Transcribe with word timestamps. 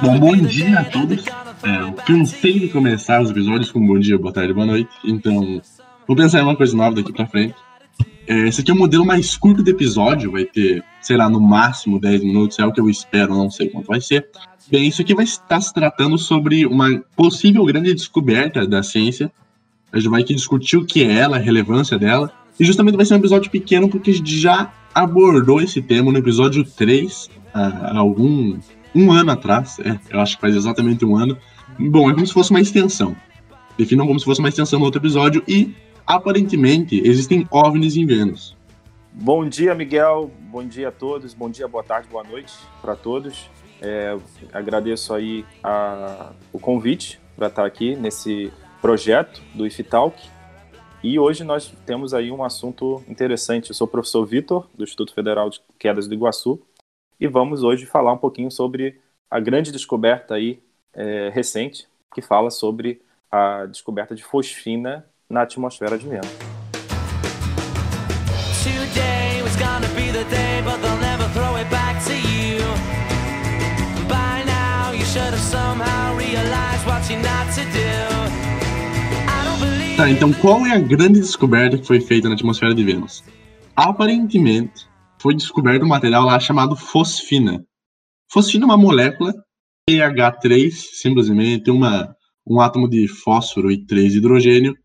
Bom, 0.00 0.18
bom 0.18 0.36
dia 0.36 0.80
a 0.80 0.84
todos. 0.84 1.24
É, 1.62 1.80
eu 1.80 1.92
cansei 1.92 2.58
de 2.58 2.68
começar 2.68 3.22
os 3.22 3.30
episódios 3.30 3.70
com 3.70 3.84
bom 3.84 3.98
dia, 3.98 4.18
boa 4.18 4.32
tarde, 4.32 4.52
boa 4.52 4.66
noite. 4.66 4.90
Então, 5.04 5.62
vou 6.06 6.16
pensar 6.16 6.40
em 6.40 6.42
uma 6.42 6.56
coisa 6.56 6.76
nova 6.76 6.96
daqui 6.96 7.12
pra 7.12 7.26
frente. 7.26 7.54
É, 8.26 8.48
esse 8.48 8.60
aqui 8.60 8.70
é 8.70 8.74
o 8.74 8.76
modelo 8.76 9.04
mais 9.04 9.36
curto 9.36 9.62
do 9.62 9.70
episódio, 9.70 10.32
vai 10.32 10.44
ter, 10.44 10.82
sei 11.00 11.16
lá, 11.16 11.28
no 11.28 11.40
máximo 11.40 12.00
10 12.00 12.24
minutos, 12.24 12.58
é 12.58 12.64
o 12.64 12.72
que 12.72 12.80
eu 12.80 12.88
espero, 12.88 13.34
não 13.34 13.50
sei 13.50 13.68
quanto 13.68 13.86
vai 13.86 14.00
ser. 14.00 14.28
Bem, 14.70 14.88
isso 14.88 15.02
aqui 15.02 15.14
vai 15.14 15.24
estar 15.24 15.60
se 15.60 15.72
tratando 15.72 16.16
sobre 16.16 16.64
uma 16.64 17.02
possível 17.14 17.64
grande 17.64 17.92
descoberta 17.94 18.66
da 18.66 18.82
ciência. 18.82 19.30
A 19.92 19.98
gente 19.98 20.10
vai 20.10 20.22
aqui 20.22 20.34
discutir 20.34 20.76
o 20.76 20.84
que 20.84 21.04
é 21.04 21.12
ela, 21.12 21.36
a 21.36 21.40
relevância 21.40 21.98
dela. 21.98 22.32
E 22.58 22.64
justamente 22.64 22.96
vai 22.96 23.04
ser 23.04 23.14
um 23.14 23.18
episódio 23.18 23.50
pequeno 23.50 23.88
porque 23.88 24.10
a 24.10 24.14
gente 24.14 24.38
já 24.38 24.72
abordou 24.94 25.60
esse 25.60 25.82
tema 25.82 26.10
no 26.10 26.18
episódio 26.18 26.64
3, 26.64 27.28
há 27.52 27.98
algum 27.98 28.58
um 28.94 29.10
ano 29.12 29.32
atrás, 29.32 29.78
é, 29.80 29.98
eu 30.10 30.20
acho 30.20 30.36
que 30.36 30.40
faz 30.40 30.54
exatamente 30.54 31.04
um 31.04 31.16
ano. 31.16 31.36
Bom, 31.78 32.10
é 32.10 32.14
como 32.14 32.26
se 32.26 32.32
fosse 32.32 32.50
uma 32.50 32.60
extensão. 32.60 33.16
Definam 33.76 34.06
como 34.06 34.18
se 34.18 34.24
fosse 34.24 34.40
uma 34.40 34.48
extensão 34.48 34.78
no 34.78 34.84
outro 34.84 35.00
episódio 35.00 35.42
e, 35.48 35.74
aparentemente, 36.06 37.02
existem 37.04 37.46
OVNIs 37.50 37.96
em 37.96 38.06
Vênus. 38.06 38.56
Bom 39.12 39.48
dia, 39.48 39.74
Miguel. 39.74 40.30
Bom 40.50 40.64
dia 40.64 40.88
a 40.88 40.92
todos. 40.92 41.34
Bom 41.34 41.50
dia, 41.50 41.66
boa 41.66 41.82
tarde, 41.82 42.08
boa 42.10 42.24
noite 42.24 42.52
para 42.80 42.94
todos. 42.94 43.50
É, 43.80 44.16
agradeço 44.52 45.12
aí 45.12 45.44
a, 45.62 46.32
o 46.52 46.58
convite 46.58 47.20
para 47.36 47.48
estar 47.48 47.66
aqui 47.66 47.96
nesse 47.96 48.52
projeto 48.80 49.42
do 49.54 49.66
IFTalk. 49.66 50.20
E 51.02 51.18
hoje 51.18 51.44
nós 51.44 51.72
temos 51.84 52.14
aí 52.14 52.30
um 52.30 52.42
assunto 52.42 53.02
interessante. 53.08 53.70
Eu 53.70 53.74
sou 53.74 53.86
o 53.86 53.90
professor 53.90 54.24
Vitor, 54.24 54.68
do 54.74 54.84
Instituto 54.84 55.12
Federal 55.12 55.50
de 55.50 55.60
Quedas 55.78 56.08
do 56.08 56.14
Iguaçu, 56.14 56.60
e 57.24 57.26
vamos 57.26 57.62
hoje 57.62 57.86
falar 57.86 58.12
um 58.12 58.18
pouquinho 58.18 58.50
sobre 58.50 59.00
a 59.30 59.40
grande 59.40 59.72
descoberta 59.72 60.34
aí 60.34 60.62
é, 60.92 61.30
recente 61.30 61.88
que 62.14 62.20
fala 62.20 62.50
sobre 62.50 63.00
a 63.32 63.64
descoberta 63.64 64.14
de 64.14 64.22
fosfina 64.22 65.06
na 65.28 65.40
atmosfera 65.40 65.96
de 65.96 66.06
Vênus. 66.06 66.28
Tá, 79.96 80.10
então 80.10 80.30
qual 80.34 80.66
é 80.66 80.72
a 80.72 80.78
grande 80.78 81.20
descoberta 81.20 81.78
que 81.78 81.86
foi 81.86 82.00
feita 82.00 82.28
na 82.28 82.34
atmosfera 82.34 82.74
de 82.74 82.84
Vênus? 82.84 83.24
Aparentemente, 83.74 84.86
foi 85.24 85.34
descoberto 85.34 85.84
um 85.84 85.88
material 85.88 86.22
lá 86.22 86.38
chamado 86.38 86.76
fosfina. 86.76 87.66
Fosfina 88.30 88.64
é 88.64 88.66
uma 88.66 88.76
molécula 88.76 89.32
PH3, 89.88 90.70
simplesmente 90.70 91.70
uma, 91.70 92.14
um 92.46 92.60
átomo 92.60 92.86
de 92.86 93.08
fósforo 93.08 93.72
e 93.72 93.86
três 93.86 94.14
hidrogênio. 94.14 94.76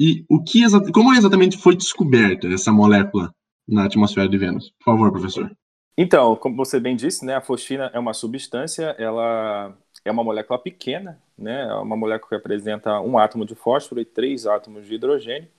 E 0.00 0.24
o 0.26 0.42
que 0.42 0.62
como 0.90 1.12
exatamente 1.12 1.58
foi 1.58 1.76
descoberta 1.76 2.48
essa 2.48 2.72
molécula 2.72 3.30
na 3.68 3.84
atmosfera 3.84 4.26
de 4.26 4.38
Vênus? 4.38 4.72
Por 4.78 4.84
favor, 4.84 5.12
professor. 5.12 5.54
Então, 5.98 6.34
como 6.34 6.56
você 6.56 6.80
bem 6.80 6.96
disse, 6.96 7.22
né, 7.22 7.34
a 7.34 7.42
fosfina 7.42 7.90
é 7.92 7.98
uma 7.98 8.14
substância, 8.14 8.96
ela 8.98 9.76
é 10.02 10.10
uma 10.10 10.24
molécula 10.24 10.58
pequena, 10.58 11.22
né, 11.36 11.68
é 11.68 11.74
uma 11.74 11.94
molécula 11.94 12.30
que 12.30 12.36
apresenta 12.36 12.98
um 13.02 13.18
átomo 13.18 13.44
de 13.44 13.54
fósforo 13.54 14.00
e 14.00 14.04
três 14.06 14.46
átomos 14.46 14.86
de 14.86 14.94
hidrogênio. 14.94 15.50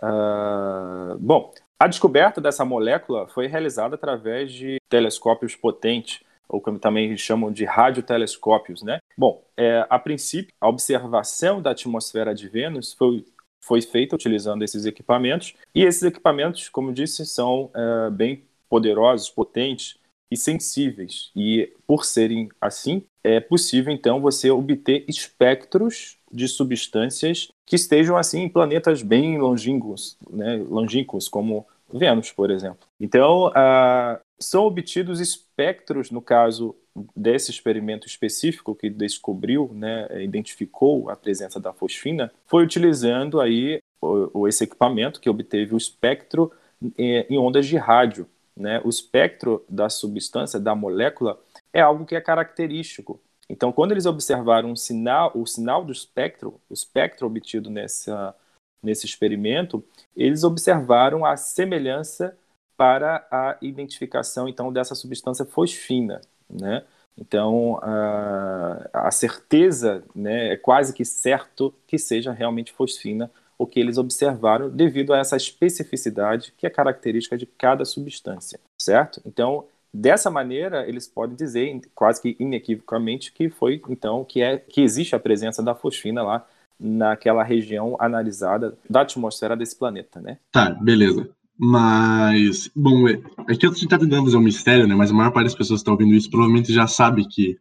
Uh, 0.00 1.18
bom, 1.18 1.52
a 1.80 1.86
descoberta 1.86 2.42
dessa 2.42 2.62
molécula 2.62 3.26
foi 3.26 3.46
realizada 3.46 3.94
através 3.94 4.52
de 4.52 4.76
telescópios 4.86 5.56
potentes, 5.56 6.20
ou 6.46 6.60
como 6.60 6.78
também 6.78 7.16
chamam 7.16 7.50
de 7.50 7.64
radiotelescópios, 7.64 8.82
né? 8.82 8.98
Bom, 9.16 9.42
é, 9.56 9.86
a 9.88 9.98
princípio, 9.98 10.52
a 10.60 10.68
observação 10.68 11.62
da 11.62 11.70
atmosfera 11.70 12.34
de 12.34 12.48
Vênus 12.50 12.92
foi, 12.92 13.24
foi 13.64 13.80
feita 13.80 14.14
utilizando 14.14 14.62
esses 14.62 14.84
equipamentos, 14.84 15.54
e 15.74 15.82
esses 15.82 16.02
equipamentos, 16.02 16.68
como 16.68 16.92
disse, 16.92 17.24
são 17.24 17.70
é, 17.74 18.10
bem 18.10 18.44
poderosos, 18.68 19.30
potentes 19.30 19.96
e 20.30 20.36
sensíveis. 20.36 21.30
E 21.34 21.72
por 21.86 22.04
serem 22.04 22.50
assim, 22.60 23.06
é 23.22 23.40
possível 23.40 23.92
então 23.92 24.20
você 24.20 24.50
obter 24.50 25.04
espectros 25.08 26.16
de 26.32 26.48
substâncias 26.48 27.48
que 27.66 27.76
estejam 27.76 28.16
assim 28.16 28.42
em 28.42 28.48
planetas 28.48 29.02
bem 29.02 29.38
longínquos, 29.38 30.16
né, 30.30 30.56
longínquos 30.68 31.28
como 31.28 31.66
Vênus, 31.92 32.30
por 32.32 32.50
exemplo. 32.50 32.86
Então, 33.00 33.52
são 34.38 34.64
obtidos 34.64 35.20
espectros, 35.20 36.10
no 36.10 36.22
caso 36.22 36.74
desse 37.16 37.50
experimento 37.50 38.06
específico 38.06 38.74
que 38.74 38.88
descobriu, 38.88 39.70
né, 39.74 40.08
identificou 40.22 41.10
a 41.10 41.16
presença 41.16 41.60
da 41.60 41.72
fosfina, 41.72 42.32
foi 42.46 42.64
utilizando 42.64 43.40
aí 43.40 43.80
o, 44.00 44.48
esse 44.48 44.64
equipamento 44.64 45.20
que 45.20 45.28
obteve 45.28 45.74
o 45.74 45.78
espectro 45.78 46.50
em, 46.96 47.26
em 47.28 47.38
ondas 47.38 47.66
de 47.66 47.76
rádio. 47.76 48.26
Né? 48.56 48.80
O 48.84 48.88
espectro 48.88 49.64
da 49.68 49.88
substância, 49.88 50.58
da 50.58 50.74
molécula, 50.74 51.38
é 51.72 51.80
algo 51.80 52.06
que 52.06 52.14
é 52.14 52.20
característico 52.20 53.20
então, 53.50 53.72
quando 53.72 53.90
eles 53.90 54.06
observaram 54.06 54.70
um 54.70 54.76
sinal, 54.76 55.32
o 55.34 55.44
sinal 55.44 55.84
do 55.84 55.90
espectro, 55.90 56.60
o 56.70 56.72
espectro 56.72 57.26
obtido 57.26 57.68
nessa, 57.68 58.32
nesse 58.80 59.06
experimento, 59.06 59.84
eles 60.16 60.44
observaram 60.44 61.24
a 61.24 61.36
semelhança 61.36 62.38
para 62.76 63.26
a 63.28 63.58
identificação 63.60 64.48
então 64.48 64.72
dessa 64.72 64.94
substância 64.94 65.44
fosfina, 65.44 66.20
né? 66.48 66.84
Então, 67.18 67.78
a, 67.82 69.08
a 69.08 69.10
certeza 69.10 70.04
né, 70.14 70.52
é 70.52 70.56
quase 70.56 70.94
que 70.94 71.04
certo 71.04 71.74
que 71.88 71.98
seja 71.98 72.30
realmente 72.30 72.72
fosfina 72.72 73.28
o 73.58 73.66
que 73.66 73.80
eles 73.80 73.98
observaram 73.98 74.70
devido 74.70 75.12
a 75.12 75.18
essa 75.18 75.36
especificidade 75.36 76.54
que 76.56 76.66
é 76.66 76.70
característica 76.70 77.36
de 77.36 77.46
cada 77.46 77.84
substância, 77.84 78.60
certo? 78.80 79.20
Então, 79.26 79.66
Dessa 79.92 80.30
maneira, 80.30 80.88
eles 80.88 81.08
podem 81.08 81.36
dizer, 81.36 81.80
quase 81.94 82.22
que 82.22 82.36
inequivocamente, 82.38 83.32
que 83.32 83.48
foi 83.48 83.82
então 83.88 84.24
que 84.24 84.40
é 84.40 84.56
que 84.56 84.80
existe 84.80 85.16
a 85.16 85.20
presença 85.20 85.62
da 85.62 85.74
fosfina 85.74 86.22
lá 86.22 86.46
naquela 86.78 87.42
região 87.42 87.96
analisada 87.98 88.78
da 88.88 89.02
atmosfera 89.02 89.56
desse 89.56 89.76
planeta, 89.76 90.20
né? 90.20 90.38
Tá, 90.50 90.70
beleza. 90.70 91.28
Mas, 91.58 92.70
bom, 92.74 93.06
é, 93.06 93.20
é 93.48 93.54
que 93.54 93.66
a 93.66 93.70
gente 93.70 93.86
tá 93.86 93.98
tentando 93.98 94.24
fazer 94.24 94.36
um 94.36 94.40
mistério, 94.40 94.86
né? 94.86 94.94
Mas 94.94 95.10
a 95.10 95.14
maior 95.14 95.30
parte 95.30 95.46
das 95.46 95.54
pessoas 95.54 95.80
que 95.80 95.82
estão 95.82 95.92
ouvindo 95.92 96.14
isso 96.14 96.30
provavelmente 96.30 96.72
já 96.72 96.86
sabe 96.86 97.28
que 97.28 97.58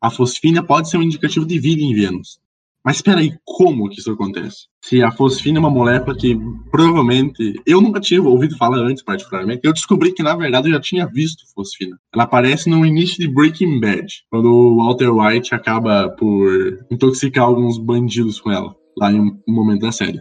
a 0.00 0.08
fosfina 0.08 0.64
pode 0.64 0.88
ser 0.88 0.96
um 0.96 1.02
indicativo 1.02 1.44
de 1.44 1.58
vida 1.58 1.82
em 1.82 1.94
Vênus. 1.94 2.40
Mas 2.84 2.96
espera 2.96 3.20
aí, 3.20 3.32
como 3.44 3.88
que 3.88 4.00
isso 4.00 4.10
acontece? 4.10 4.66
Se 4.84 5.02
a 5.02 5.12
fosfina 5.12 5.58
é 5.58 5.60
uma 5.60 5.70
molécula 5.70 6.16
que 6.16 6.36
provavelmente 6.70 7.54
eu 7.64 7.80
nunca 7.80 8.00
tinha 8.00 8.20
ouvido 8.20 8.56
falar 8.56 8.78
antes, 8.78 9.04
particularmente, 9.04 9.60
eu 9.62 9.72
descobri 9.72 10.12
que 10.12 10.22
na 10.22 10.34
verdade 10.34 10.68
eu 10.68 10.74
já 10.74 10.80
tinha 10.80 11.06
visto 11.06 11.44
fosfina. 11.54 11.96
Ela 12.12 12.24
aparece 12.24 12.68
no 12.68 12.84
início 12.84 13.18
de 13.18 13.28
Breaking 13.28 13.78
Bad, 13.78 14.06
quando 14.30 14.46
o 14.46 14.76
Walter 14.78 15.10
White 15.10 15.54
acaba 15.54 16.08
por 16.18 16.84
intoxicar 16.90 17.44
alguns 17.44 17.78
bandidos 17.78 18.40
com 18.40 18.50
ela, 18.50 18.74
lá 18.98 19.12
em 19.12 19.20
um 19.20 19.40
momento 19.46 19.82
da 19.82 19.92
série. 19.92 20.20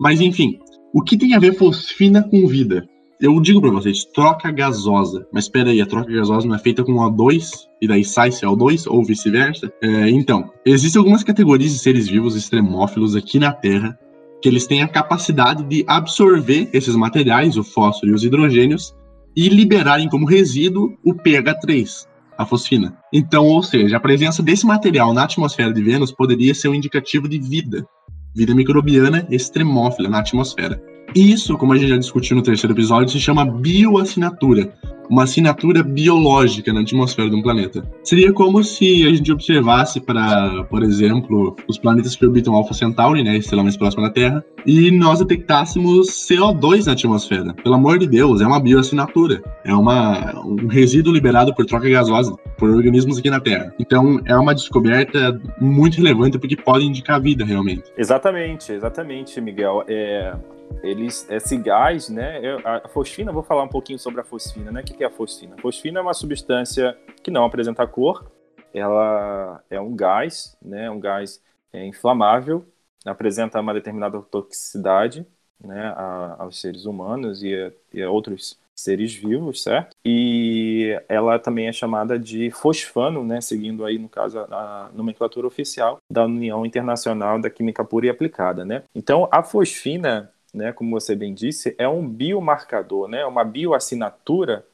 Mas 0.00 0.20
enfim, 0.20 0.58
o 0.92 1.02
que 1.02 1.16
tem 1.16 1.34
a 1.34 1.38
ver 1.38 1.54
fosfina 1.54 2.22
com 2.28 2.48
vida? 2.48 2.88
Eu 3.20 3.38
digo 3.40 3.60
para 3.60 3.70
vocês, 3.70 4.04
troca 4.04 4.50
gasosa. 4.50 5.26
Mas 5.32 5.44
espera 5.44 5.70
aí, 5.70 5.80
a 5.80 5.86
troca 5.86 6.10
gasosa 6.10 6.46
não 6.46 6.54
é 6.54 6.58
feita 6.58 6.82
com 6.82 6.92
O2 6.94 7.50
e 7.80 7.86
daí 7.86 8.04
sai 8.04 8.30
CO2 8.30 8.84
ou 8.86 9.04
vice-versa? 9.04 9.72
É, 9.82 10.08
então, 10.08 10.50
existem 10.64 10.98
algumas 10.98 11.22
categorias 11.22 11.72
de 11.72 11.78
seres 11.78 12.08
vivos 12.08 12.34
extremófilos 12.34 13.14
aqui 13.14 13.38
na 13.38 13.52
Terra 13.52 13.98
que 14.40 14.48
eles 14.48 14.66
têm 14.66 14.82
a 14.82 14.88
capacidade 14.88 15.62
de 15.64 15.84
absorver 15.86 16.68
esses 16.72 16.96
materiais, 16.96 17.58
o 17.58 17.62
fósforo 17.62 18.10
e 18.10 18.14
os 18.14 18.24
hidrogênios, 18.24 18.94
e 19.36 19.48
liberarem 19.48 20.08
como 20.08 20.26
resíduo 20.26 20.96
o 21.04 21.14
pH3, 21.14 22.06
a 22.38 22.46
fosfina. 22.46 22.96
Então, 23.12 23.46
ou 23.46 23.62
seja, 23.62 23.98
a 23.98 24.00
presença 24.00 24.42
desse 24.42 24.66
material 24.66 25.12
na 25.12 25.24
atmosfera 25.24 25.72
de 25.72 25.82
Vênus 25.82 26.10
poderia 26.10 26.54
ser 26.54 26.68
um 26.68 26.74
indicativo 26.74 27.28
de 27.28 27.38
vida, 27.38 27.86
vida 28.34 28.54
microbiana 28.54 29.26
extremófila 29.30 30.08
na 30.08 30.20
atmosfera. 30.20 30.82
Isso, 31.14 31.56
como 31.56 31.72
a 31.72 31.76
gente 31.76 31.88
já 31.88 31.96
discutiu 31.96 32.36
no 32.36 32.42
terceiro 32.42 32.74
episódio, 32.74 33.08
se 33.08 33.20
chama 33.20 33.44
bioassinatura, 33.44 34.72
uma 35.10 35.24
assinatura 35.24 35.82
biológica 35.82 36.72
na 36.72 36.80
atmosfera 36.80 37.28
de 37.28 37.34
um 37.34 37.42
planeta. 37.42 37.82
Seria 38.04 38.32
como 38.32 38.62
se 38.62 39.04
a 39.04 39.10
gente 39.12 39.32
observasse 39.32 40.00
para, 40.00 40.62
por 40.64 40.84
exemplo, 40.84 41.56
os 41.66 41.76
planetas 41.76 42.14
que 42.14 42.24
orbitam 42.24 42.54
Alpha 42.54 42.72
Centauri, 42.72 43.24
né, 43.24 43.36
estrela 43.36 43.64
mais 43.64 43.76
próxima 43.76 44.04
da 44.04 44.10
Terra, 44.10 44.44
e 44.64 44.90
nós 44.92 45.18
detectássemos 45.18 46.06
CO2 46.08 46.86
na 46.86 46.92
atmosfera. 46.92 47.52
Pelo 47.54 47.74
amor 47.74 47.98
de 47.98 48.06
Deus, 48.06 48.40
é 48.40 48.46
uma 48.46 48.60
bioassinatura. 48.60 49.42
É 49.64 49.74
uma, 49.74 50.38
um 50.46 50.68
resíduo 50.68 51.12
liberado 51.12 51.52
por 51.54 51.66
troca 51.66 51.88
gasosa 51.88 52.36
por 52.56 52.70
organismos 52.70 53.18
aqui 53.18 53.30
na 53.30 53.40
Terra. 53.40 53.74
Então, 53.80 54.20
é 54.26 54.36
uma 54.36 54.54
descoberta 54.54 55.40
muito 55.60 55.96
relevante 55.96 56.38
porque 56.38 56.54
pode 56.54 56.84
indicar 56.84 57.20
vida 57.20 57.44
realmente. 57.44 57.84
Exatamente, 57.96 58.70
exatamente, 58.70 59.40
Miguel. 59.40 59.82
É, 59.88 60.34
eles, 60.82 61.28
esse 61.30 61.56
gás, 61.56 62.08
né? 62.08 62.40
A 62.64 62.88
fosfina, 62.88 63.32
vou 63.32 63.42
falar 63.42 63.62
um 63.62 63.68
pouquinho 63.68 63.98
sobre 63.98 64.20
a 64.20 64.24
fosfina, 64.24 64.70
né? 64.70 64.80
O 64.80 64.84
que 64.84 65.02
é 65.02 65.06
a 65.06 65.10
fosfina? 65.10 65.54
A 65.56 65.60
fosfina 65.60 65.98
é 65.98 66.02
uma 66.02 66.14
substância 66.14 66.96
que 67.22 67.30
não 67.30 67.44
apresenta 67.44 67.86
cor, 67.86 68.30
ela 68.72 69.62
é 69.68 69.80
um 69.80 69.94
gás, 69.94 70.56
né? 70.62 70.90
Um 70.90 71.00
gás 71.00 71.42
é, 71.72 71.84
inflamável, 71.84 72.64
apresenta 73.04 73.60
uma 73.60 73.74
determinada 73.74 74.20
toxicidade, 74.22 75.26
né? 75.62 75.92
A, 75.96 76.36
aos 76.40 76.60
seres 76.60 76.84
humanos 76.86 77.42
e 77.42 77.54
a, 77.54 77.72
e 77.92 78.02
a 78.02 78.10
outros 78.10 78.58
seres 78.80 79.14
vivos, 79.14 79.62
certo? 79.62 79.94
E 80.04 80.98
ela 81.08 81.38
também 81.38 81.68
é 81.68 81.72
chamada 81.72 82.18
de 82.18 82.50
fosfano, 82.50 83.22
né, 83.22 83.40
seguindo 83.40 83.84
aí 83.84 83.98
no 83.98 84.08
caso 84.08 84.38
a, 84.38 84.44
a, 84.44 84.90
nomenclatura 84.94 85.46
oficial 85.46 85.98
da 86.10 86.24
União 86.24 86.64
Internacional 86.64 87.38
da 87.38 87.50
Química 87.50 87.84
Pura 87.84 88.06
e 88.06 88.08
Aplicada, 88.08 88.64
né? 88.64 88.82
Então 88.94 89.28
a 89.30 89.42
fosfina 89.42 90.32
né, 90.52 90.72
como 90.72 90.90
você 90.90 91.14
bem 91.14 91.34
disse, 91.34 91.74
é 91.78 91.88
um 91.88 92.08
biomarcador, 92.08 93.08
né, 93.08 93.24
uma 93.24 93.44
bioassinatura 93.44 94.66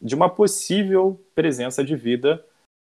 de 0.00 0.14
uma 0.14 0.28
possível 0.28 1.20
presença 1.34 1.84
de 1.84 1.96
vida 1.96 2.44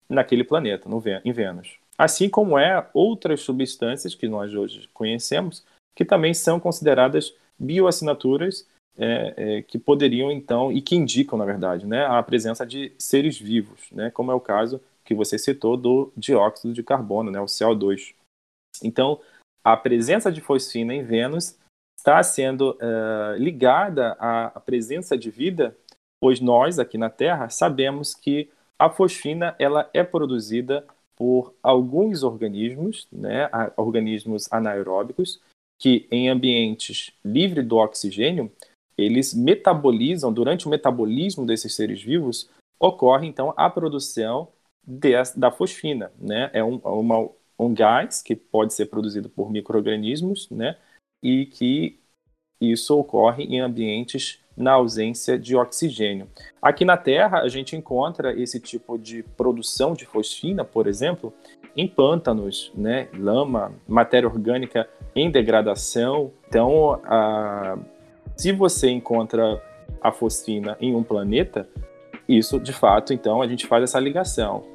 naquele 0.08 0.44
planeta, 0.44 0.88
no, 0.88 1.02
em 1.24 1.32
Vênus. 1.32 1.78
Assim 1.98 2.30
como 2.30 2.58
é 2.58 2.88
outras 2.94 3.42
substâncias 3.42 4.16
que 4.16 4.28
nós 4.28 4.54
hoje 4.54 4.88
conhecemos, 4.94 5.66
que 5.96 6.06
também 6.06 6.34
são 6.34 6.60
consideradas 6.60 7.36
bioassinaturas 7.58 8.68
é, 8.98 9.34
é, 9.36 9.62
que 9.62 9.78
poderiam 9.78 10.32
então 10.32 10.72
e 10.72 10.82
que 10.82 10.96
indicam, 10.96 11.38
na 11.38 11.46
verdade, 11.46 11.86
né, 11.86 12.06
a 12.06 12.22
presença 12.24 12.66
de 12.66 12.94
seres 12.98 13.38
vivos, 13.38 13.90
né, 13.92 14.10
como 14.12 14.32
é 14.32 14.36
o 14.36 14.40
caso 14.40 14.82
que 15.04 15.16
você 15.16 15.38
citou 15.38 15.76
do 15.76 16.12
dióxido 16.16 16.74
de 16.74 16.84
carbono, 16.84 17.32
né, 17.32 17.40
o 17.40 17.46
CO2. 17.46 18.14
Então, 18.84 19.20
a 19.64 19.76
presença 19.76 20.32
de 20.32 20.42
fosfina 20.42 20.94
em 20.94 21.04
Vênus 21.04 21.58
está 22.00 22.24
sendo 22.24 22.72
uh, 22.72 23.38
ligada 23.38 24.14
à 24.14 24.60
presença 24.66 25.18
de 25.18 25.30
vida, 25.30 25.76
pois 26.20 26.40
nós 26.40 26.80
aqui 26.80 26.98
na 26.98 27.10
Terra 27.10 27.50
sabemos 27.50 28.16
que 28.16 28.50
a 28.80 28.90
fosfina 28.90 29.54
ela 29.60 29.90
é 29.94 30.02
produzida 30.02 30.86
por 31.18 31.54
alguns 31.62 32.24
organismos, 32.24 33.06
né, 33.12 33.50
organismos 33.76 34.48
anaeróbicos, 34.50 35.42
que 35.78 36.08
em 36.10 36.30
ambientes 36.30 37.12
livres 37.24 37.68
do 37.68 37.76
oxigênio, 37.76 38.50
eles 38.98 39.34
metabolizam, 39.34 40.32
durante 40.32 40.68
o 40.68 40.70
metabolismo 40.70 41.46
desses 41.46 41.76
seres 41.76 42.02
vivos, 42.02 42.50
ocorre 42.80 43.28
então 43.28 43.54
a 43.58 43.70
produção 43.70 44.48
de, 44.88 45.12
da 45.36 45.52
fosfina. 45.52 46.12
Né? 46.18 46.50
É 46.54 46.64
um, 46.64 46.78
uma, 46.78 47.30
um 47.58 47.74
gás 47.74 48.22
que 48.22 48.38
pode 48.38 48.74
ser 48.74 48.86
produzido 48.86 49.30
por 49.30 49.52
micro-organismos, 49.52 50.50
né? 50.50 50.78
E 51.22 51.46
que 51.46 52.00
isso 52.62 52.98
ocorre 52.98 53.44
em 53.44 53.60
ambientes 53.60 54.40
na 54.56 54.74
ausência 54.74 55.40
de 55.40 55.56
oxigênio. 55.56 56.28
Aqui 56.62 56.84
na 56.84 56.98
Terra, 56.98 57.40
a 57.40 57.48
gente 57.48 57.76
encontra 57.76 58.38
esse 58.38 58.60
tipo 58.60 58.98
de 58.98 59.24
produção 59.24 59.94
de 59.94 60.06
fosfina, 60.06 60.66
por 60.66 60.86
exemplo, 60.86 61.34
em 61.76 61.88
pântanos, 61.88 62.72
né, 62.76 63.08
lama, 63.18 63.74
matéria 63.88 64.28
orgânica 64.28 64.90
em 65.16 65.32
degradação. 65.32 66.32
Então, 66.48 67.00
a... 67.06 67.78
se 68.36 68.52
você 68.52 68.90
encontra 68.90 69.64
a 70.02 70.12
fosfina 70.12 70.78
em 70.82 70.94
um 70.94 71.04
planeta, 71.04 71.68
isso 72.28 72.60
de 72.60 72.74
fato, 72.74 73.14
então, 73.14 73.42
a 73.42 73.48
gente 73.48 73.66
faz 73.66 73.84
essa 73.84 74.00
ligação 74.00 74.66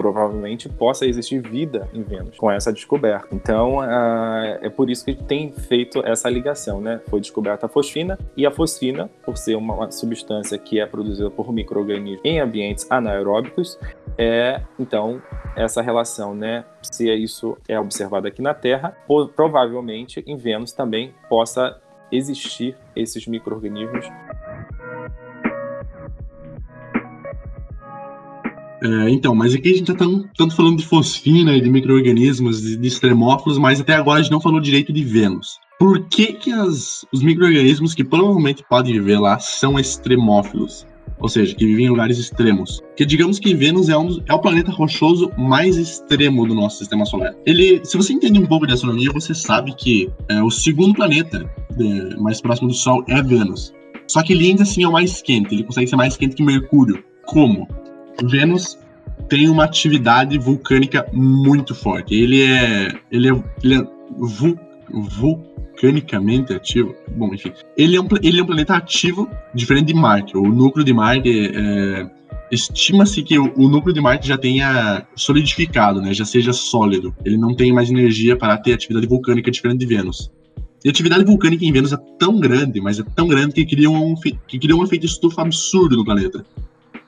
provavelmente 0.00 0.66
possa 0.66 1.04
existir 1.04 1.42
vida 1.42 1.86
em 1.92 2.02
Vênus 2.02 2.34
com 2.38 2.50
essa 2.50 2.72
descoberta. 2.72 3.28
Então, 3.30 3.80
uh, 3.80 4.58
é 4.62 4.70
por 4.70 4.88
isso 4.88 5.04
que 5.04 5.14
tem 5.14 5.52
feito 5.52 6.02
essa 6.06 6.30
ligação, 6.30 6.80
né? 6.80 7.02
Foi 7.10 7.20
descoberta 7.20 7.66
a 7.66 7.68
fosfina 7.68 8.18
e 8.34 8.46
a 8.46 8.50
fosfina, 8.50 9.10
por 9.22 9.36
ser 9.36 9.56
uma, 9.56 9.90
substância 9.90 10.56
que 10.56 10.80
é 10.80 10.86
produzida 10.86 11.30
por 11.30 11.52
micro-organismos 11.52 12.24
em 12.24 12.40
ambientes 12.40 12.86
anaeróbicos, 12.90 13.78
é 14.16 14.62
então 14.78 15.20
essa 15.54 15.82
relação, 15.82 16.34
né? 16.34 16.64
Se 16.80 17.12
isso 17.12 17.58
é 17.68 17.78
observado 17.78 18.26
aqui 18.26 18.40
na 18.40 18.54
Terra, 18.54 18.96
provavelmente 19.36 20.24
em 20.26 20.34
Vênus 20.34 20.72
também 20.72 21.12
possa 21.28 21.78
existir 22.10 22.74
esses 22.96 23.26
micro-organismos 23.26 24.06
É, 28.82 29.10
então, 29.10 29.34
mas 29.34 29.54
aqui 29.54 29.70
a 29.70 29.76
gente 29.76 29.90
está 29.90 30.06
tanto 30.36 30.56
falando 30.56 30.78
de 30.78 30.86
fosfina, 30.86 31.60
de 31.60 31.70
micro-organismos, 31.70 32.62
de, 32.62 32.76
de 32.76 32.88
extremófilos, 32.88 33.58
mas 33.58 33.80
até 33.80 33.94
agora 33.94 34.20
a 34.20 34.22
gente 34.22 34.32
não 34.32 34.40
falou 34.40 34.60
direito 34.60 34.92
de 34.92 35.04
Vênus. 35.04 35.58
Por 35.78 36.06
que, 36.08 36.32
que 36.34 36.52
as, 36.52 37.04
os 37.12 37.22
micro-organismos 37.22 37.94
que 37.94 38.04
provavelmente 38.04 38.64
podem 38.68 38.92
viver 38.94 39.18
lá 39.18 39.38
são 39.38 39.78
extremófilos? 39.78 40.86
Ou 41.18 41.28
seja, 41.28 41.54
que 41.54 41.66
vivem 41.66 41.84
em 41.84 41.90
lugares 41.90 42.18
extremos. 42.18 42.80
Porque 42.80 43.04
digamos 43.04 43.38
que 43.38 43.54
Vênus 43.54 43.90
é, 43.90 43.96
um, 43.96 44.22
é 44.26 44.32
o 44.32 44.38
planeta 44.38 44.70
rochoso 44.70 45.30
mais 45.36 45.76
extremo 45.76 46.46
do 46.46 46.54
nosso 46.54 46.78
sistema 46.78 47.04
solar. 47.04 47.34
Ele, 47.44 47.80
se 47.84 47.94
você 47.96 48.14
entende 48.14 48.40
um 48.40 48.46
pouco 48.46 48.66
de 48.66 48.72
astronomia, 48.72 49.10
você 49.12 49.34
sabe 49.34 49.74
que 49.76 50.10
é, 50.30 50.42
o 50.42 50.50
segundo 50.50 50.94
planeta 50.94 51.44
é, 51.78 52.16
mais 52.16 52.40
próximo 52.40 52.68
do 52.68 52.74
Sol 52.74 53.04
é 53.06 53.22
Vênus. 53.22 53.74
Só 54.08 54.22
que 54.22 54.32
ele 54.32 54.48
ainda 54.48 54.62
assim 54.62 54.82
é 54.82 54.88
o 54.88 54.92
mais 54.92 55.20
quente, 55.20 55.54
ele 55.54 55.62
consegue 55.62 55.86
ser 55.86 55.96
mais 55.96 56.16
quente 56.16 56.34
que 56.34 56.42
Mercúrio. 56.42 57.04
Como? 57.26 57.68
Vênus 58.24 58.78
tem 59.28 59.48
uma 59.48 59.64
atividade 59.64 60.38
vulcânica 60.38 61.06
muito 61.12 61.74
forte. 61.74 62.14
Ele 62.14 62.42
é, 62.42 62.92
ele 63.10 63.30
é, 63.30 63.44
ele 63.62 63.74
é 63.76 63.86
vul, 64.18 64.58
vulcanicamente 64.90 66.52
ativo. 66.52 66.94
Bom, 67.16 67.32
enfim, 67.32 67.52
ele 67.76 67.96
é, 67.96 68.00
um, 68.00 68.08
ele 68.22 68.40
é 68.40 68.42
um 68.42 68.46
planeta 68.46 68.74
ativo, 68.74 69.28
diferente 69.54 69.86
de 69.86 69.94
Marte. 69.94 70.36
O 70.36 70.48
núcleo 70.48 70.84
de 70.84 70.92
Marte 70.92 71.52
é, 71.54 72.10
estima-se 72.50 73.22
que 73.22 73.38
o, 73.38 73.52
o, 73.56 73.68
núcleo 73.68 73.94
de 73.94 74.00
Marte 74.00 74.26
já 74.26 74.36
tenha 74.36 75.06
solidificado, 75.14 76.00
né? 76.00 76.12
Já 76.12 76.24
seja 76.24 76.52
sólido. 76.52 77.14
Ele 77.24 77.36
não 77.36 77.54
tem 77.54 77.72
mais 77.72 77.90
energia 77.90 78.36
para 78.36 78.56
ter 78.58 78.72
atividade 78.72 79.06
vulcânica 79.06 79.50
diferente 79.50 79.80
de 79.80 79.86
Vênus. 79.86 80.30
E 80.84 80.88
a 80.88 80.90
atividade 80.90 81.24
vulcânica 81.24 81.64
em 81.64 81.72
Vênus 81.72 81.92
é 81.92 81.98
tão 82.18 82.40
grande, 82.40 82.80
mas 82.80 82.98
é 82.98 83.04
tão 83.14 83.28
grande 83.28 83.52
que 83.52 83.66
cria 83.66 83.90
um, 83.90 84.14
que 84.48 84.58
cria 84.58 84.74
um 84.74 84.82
efeito 84.82 85.06
estufa 85.06 85.42
absurdo 85.42 85.96
no 85.96 86.04
planeta 86.04 86.44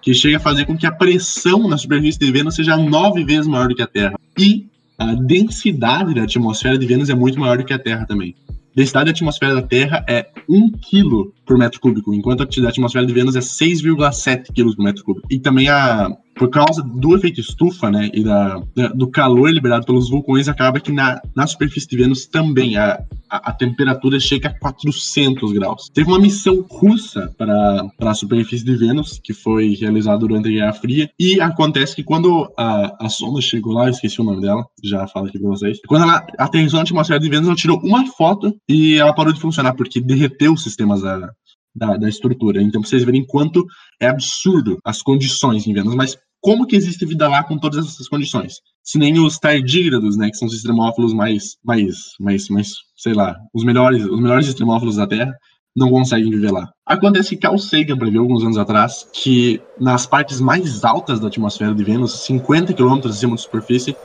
que 0.02 0.12
chega 0.12 0.36
a 0.36 0.40
fazer 0.40 0.66
com 0.66 0.76
que 0.76 0.84
a 0.84 0.92
pressão 0.92 1.68
na 1.68 1.78
superfície 1.78 2.18
de 2.18 2.30
Vênus 2.30 2.56
seja 2.56 2.76
nove 2.76 3.24
vezes 3.24 3.46
maior 3.46 3.68
do 3.68 3.74
que 3.74 3.82
a 3.82 3.86
Terra. 3.86 4.18
E 4.36 4.66
a 4.98 5.14
densidade 5.14 6.14
da 6.14 6.24
atmosfera 6.24 6.76
de 6.76 6.86
Vênus 6.86 7.08
é 7.08 7.14
muito 7.14 7.38
maior 7.38 7.56
do 7.58 7.64
que 7.64 7.72
a 7.72 7.78
Terra 7.78 8.04
também. 8.04 8.34
A 8.48 8.52
densidade 8.74 9.06
da 9.06 9.10
atmosfera 9.12 9.54
da 9.54 9.62
Terra 9.62 10.04
é 10.08 10.28
1 10.48 10.72
kg 10.72 11.30
por 11.46 11.56
metro 11.56 11.80
cúbico, 11.80 12.12
enquanto 12.12 12.42
a 12.42 12.68
atmosfera 12.68 13.06
de 13.06 13.12
Vênus 13.12 13.36
é 13.36 13.40
6,7 13.40 14.46
kg 14.52 14.74
por 14.74 14.82
metro 14.82 15.04
cúbico. 15.04 15.28
E 15.30 15.38
também 15.38 15.68
a 15.68 16.10
por 16.34 16.48
causa 16.48 16.82
do 16.82 17.14
efeito 17.16 17.40
estufa, 17.40 17.90
né, 17.90 18.10
e 18.12 18.22
da, 18.22 18.62
da, 18.74 18.88
do 18.88 19.08
calor 19.08 19.50
liberado 19.50 19.86
pelos 19.86 20.08
vulcões, 20.08 20.48
acaba 20.48 20.80
que 20.80 20.92
na, 20.92 21.20
na 21.34 21.46
superfície 21.46 21.88
de 21.88 21.96
Vênus 21.96 22.26
também 22.26 22.76
a, 22.76 23.02
a, 23.28 23.50
a, 23.50 23.52
temperatura 23.52 24.18
chega 24.18 24.48
a 24.48 24.58
400 24.58 25.52
graus. 25.52 25.90
Teve 25.92 26.08
uma 26.08 26.18
missão 26.18 26.64
russa 26.70 27.32
para 27.36 28.10
a 28.10 28.14
superfície 28.14 28.64
de 28.64 28.76
Vênus, 28.76 29.20
que 29.22 29.32
foi 29.32 29.74
realizada 29.74 30.18
durante 30.18 30.48
a 30.48 30.52
Guerra 30.52 30.72
Fria, 30.72 31.10
e 31.18 31.40
acontece 31.40 31.94
que 31.94 32.02
quando 32.02 32.50
a, 32.56 33.06
a 33.06 33.08
sonda 33.08 33.40
chegou 33.40 33.72
lá, 33.72 33.90
esqueci 33.90 34.20
o 34.20 34.24
nome 34.24 34.40
dela, 34.40 34.64
já 34.82 35.06
falo 35.06 35.26
aqui 35.26 35.38
para 35.38 35.48
vocês, 35.48 35.80
quando 35.86 36.02
ela 36.02 36.26
aterrissou 36.38 36.78
na 36.78 36.82
atmosfera 36.82 37.20
de 37.20 37.28
Vênus, 37.28 37.46
ela 37.46 37.56
tirou 37.56 37.78
uma 37.82 38.06
foto 38.06 38.56
e 38.68 38.96
ela 38.96 39.14
parou 39.14 39.32
de 39.32 39.40
funcionar, 39.40 39.74
porque 39.74 40.00
derreteu 40.00 40.52
os 40.52 40.62
sistemas 40.62 41.02
da, 41.02 41.30
da, 41.74 41.96
da 41.96 42.08
estrutura. 42.08 42.62
Então, 42.62 42.82
vocês 42.82 43.04
verem 43.04 43.24
quanto 43.24 43.66
é 44.00 44.08
absurdo 44.08 44.78
as 44.84 45.02
condições 45.02 45.66
em 45.66 45.72
Vênus. 45.72 45.94
Mas 45.94 46.16
como 46.40 46.66
que 46.66 46.74
existe 46.74 47.06
vida 47.06 47.28
lá 47.28 47.44
com 47.44 47.56
todas 47.56 47.86
essas 47.86 48.08
condições? 48.08 48.54
Se 48.82 48.98
nem 48.98 49.18
os 49.18 49.38
tardígrados, 49.38 50.16
né, 50.16 50.28
que 50.28 50.36
são 50.36 50.48
os 50.48 50.54
extremófilos 50.54 51.14
mais, 51.14 51.56
mais, 51.64 51.94
mais, 52.18 52.48
mais, 52.48 52.72
sei 52.96 53.14
lá, 53.14 53.36
os 53.54 53.64
melhores, 53.64 54.04
os 54.04 54.20
melhores 54.20 54.48
extremófilos 54.48 54.96
da 54.96 55.06
Terra, 55.06 55.32
não 55.74 55.88
conseguem 55.88 56.30
viver 56.30 56.50
lá. 56.50 56.68
Acontece 56.84 57.30
que 57.30 57.42
Carl 57.42 57.56
Sagan 57.56 57.96
previu 57.96 58.22
alguns 58.22 58.42
anos 58.42 58.58
atrás 58.58 59.08
que 59.12 59.60
nas 59.80 60.04
partes 60.04 60.40
mais 60.40 60.84
altas 60.84 61.18
da 61.18 61.28
atmosfera 61.28 61.74
de 61.74 61.84
Vênus, 61.84 62.24
50 62.24 62.74
km 62.74 63.00
acima 63.06 63.36
da 63.36 63.42
superfície, 63.42 63.96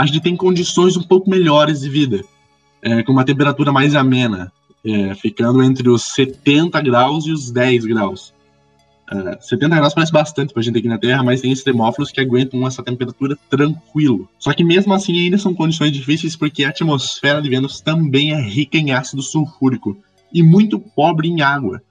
a 0.00 0.06
gente 0.06 0.20
tem 0.20 0.34
condições 0.34 0.96
um 0.96 1.02
pouco 1.02 1.28
melhores 1.28 1.80
de 1.80 1.90
vida, 1.90 2.24
é, 2.80 3.02
com 3.02 3.12
uma 3.12 3.22
temperatura 3.22 3.70
mais 3.70 3.94
amena, 3.94 4.50
é, 4.82 5.14
ficando 5.14 5.62
entre 5.62 5.90
os 5.90 6.14
70 6.14 6.80
graus 6.80 7.26
e 7.26 7.32
os 7.32 7.50
10 7.50 7.84
graus. 7.84 8.32
É, 9.12 9.38
70 9.38 9.76
graus 9.76 9.92
parece 9.92 10.10
bastante 10.10 10.54
pra 10.54 10.62
gente 10.62 10.78
aqui 10.78 10.88
na 10.88 10.96
Terra, 10.96 11.22
mas 11.22 11.42
tem 11.42 11.52
extremófilos 11.52 12.10
que 12.10 12.18
aguentam 12.18 12.66
essa 12.66 12.82
temperatura 12.82 13.36
tranquilo. 13.50 14.26
Só 14.38 14.54
que 14.54 14.64
mesmo 14.64 14.94
assim 14.94 15.20
ainda 15.20 15.36
são 15.36 15.52
condições 15.52 15.92
difíceis 15.92 16.34
porque 16.34 16.64
a 16.64 16.70
atmosfera 16.70 17.42
de 17.42 17.50
Vênus 17.50 17.82
também 17.82 18.32
é 18.32 18.40
rica 18.40 18.78
em 18.78 18.92
ácido 18.92 19.20
sulfúrico 19.20 19.98
e 20.32 20.42
muito 20.42 20.78
pobre 20.80 21.28
em 21.28 21.42
água. 21.42 21.82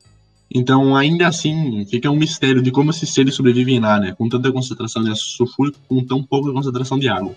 Então, 0.51 0.96
ainda 0.96 1.28
assim, 1.28 1.86
fica 1.86 2.10
um 2.10 2.16
mistério 2.16 2.60
de 2.60 2.72
como 2.72 2.89
esses 2.89 3.13
seres 3.13 3.36
sobrevivem 3.36 3.80
lá, 3.80 4.00
né? 4.00 4.16
Com 4.18 4.28
tanta 4.28 4.51
concentração 4.51 5.04
de 5.04 5.12
ácido 5.12 5.28
sulfúrico, 5.28 5.78
com 5.88 6.04
tão 6.04 6.24
pouca 6.24 6.51
concentração 6.51 6.98
de 6.98 7.08
água. 7.08 7.36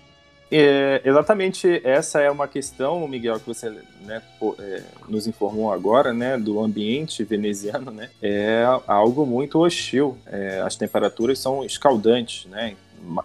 É, 0.55 1.01
exatamente 1.03 1.81
essa 1.83 2.21
é 2.21 2.29
uma 2.29 2.47
questão, 2.47 3.07
Miguel, 3.07 3.39
que 3.39 3.47
você 3.47 3.71
né, 4.01 4.21
é, 4.59 4.83
nos 5.09 5.25
informou 5.25 5.73
agora, 5.73 6.13
né, 6.13 6.37
do 6.37 6.61
ambiente 6.61 7.23
veneziano, 7.23 7.89
né, 7.89 8.11
é 8.21 8.63
algo 8.85 9.25
muito 9.25 9.57
hostil. 9.57 10.15
É, 10.27 10.61
as 10.61 10.75
temperaturas 10.75 11.39
são 11.39 11.65
escaldantes, 11.65 12.45
né, 12.45 12.75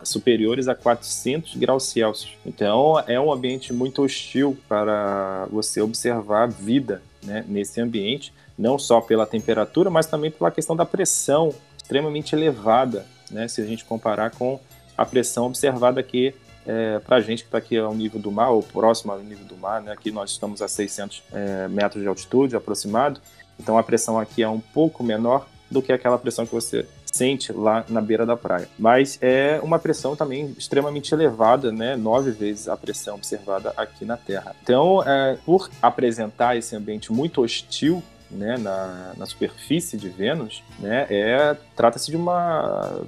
superiores 0.03 0.69
a 0.69 0.75
400 0.75 1.57
graus 1.57 1.85
Celsius. 1.85 2.35
Então, 2.47 2.99
é 3.07 3.21
um 3.21 3.31
ambiente 3.31 3.75
muito 3.75 4.03
hostil 4.03 4.57
para 4.67 5.47
você 5.51 5.83
observar 5.83 6.49
vida 6.49 7.03
né, 7.23 7.45
nesse 7.47 7.79
ambiente, 7.79 8.33
não 8.59 8.79
só 8.79 9.03
pela 9.03 9.27
temperatura, 9.27 9.91
mas 9.91 10.07
também 10.07 10.31
pela 10.31 10.51
questão 10.51 10.75
da 10.75 10.87
pressão 10.87 11.55
extremamente 11.77 12.35
elevada, 12.35 13.05
né, 13.31 13.47
se 13.49 13.61
a 13.61 13.67
gente 13.67 13.85
comparar 13.85 14.31
com 14.31 14.59
a 14.97 15.05
pressão 15.05 15.45
observada 15.45 16.01
aqui 16.01 16.35
é, 16.69 16.99
para 16.99 17.17
a 17.17 17.21
gente 17.21 17.43
que 17.43 17.49
está 17.49 17.57
aqui 17.57 17.79
ao 17.79 17.95
nível 17.95 18.21
do 18.21 18.31
mar, 18.31 18.51
ou 18.51 18.63
próximo 18.63 19.11
ao 19.11 19.19
nível 19.21 19.47
do 19.47 19.57
mar, 19.57 19.81
né? 19.81 19.91
aqui 19.91 20.13
nós 20.13 20.31
estamos 20.31 20.61
a 20.61 20.69
600 20.69 21.23
é, 21.33 21.67
metros 21.67 22.03
de 22.03 22.09
altitude 22.09 22.55
aproximado, 22.55 23.21
então 23.59 23.79
a 23.79 23.83
pressão 23.83 24.19
aqui 24.19 24.43
é 24.43 24.49
um 24.49 24.61
pouco 24.61 25.03
menor 25.03 25.49
do 25.71 25.81
que 25.81 25.93
aquela 25.93 26.19
pressão 26.19 26.45
que 26.47 26.53
você 26.53 26.87
sente 27.11 27.53
lá 27.53 27.85
na 27.89 28.01
beira 28.01 28.25
da 28.25 28.37
praia. 28.37 28.69
Mas 28.79 29.19
é 29.21 29.61
uma 29.63 29.79
pressão 29.79 30.15
também 30.15 30.55
extremamente 30.59 31.13
elevada, 31.13 31.73
né? 31.73 31.97
nove 31.97 32.31
vezes 32.31 32.69
a 32.69 32.77
pressão 32.77 33.17
observada 33.17 33.73
aqui 33.77 34.05
na 34.05 34.17
Terra. 34.17 34.55
Então, 34.63 35.03
é, 35.07 35.39
por 35.45 35.71
apresentar 35.81 36.57
esse 36.57 36.77
ambiente 36.77 37.13
muito 37.13 37.43
hostil 37.43 38.03
né, 38.31 38.59
na, 38.59 39.13
na, 39.17 39.25
superfície 39.25 39.97
de 39.97 40.11
Vênus, 40.11 40.63
né, 40.79 41.07
é, 41.09 41.57
trata-se 41.75 42.11
de 42.11 42.17
uma 42.17 43.01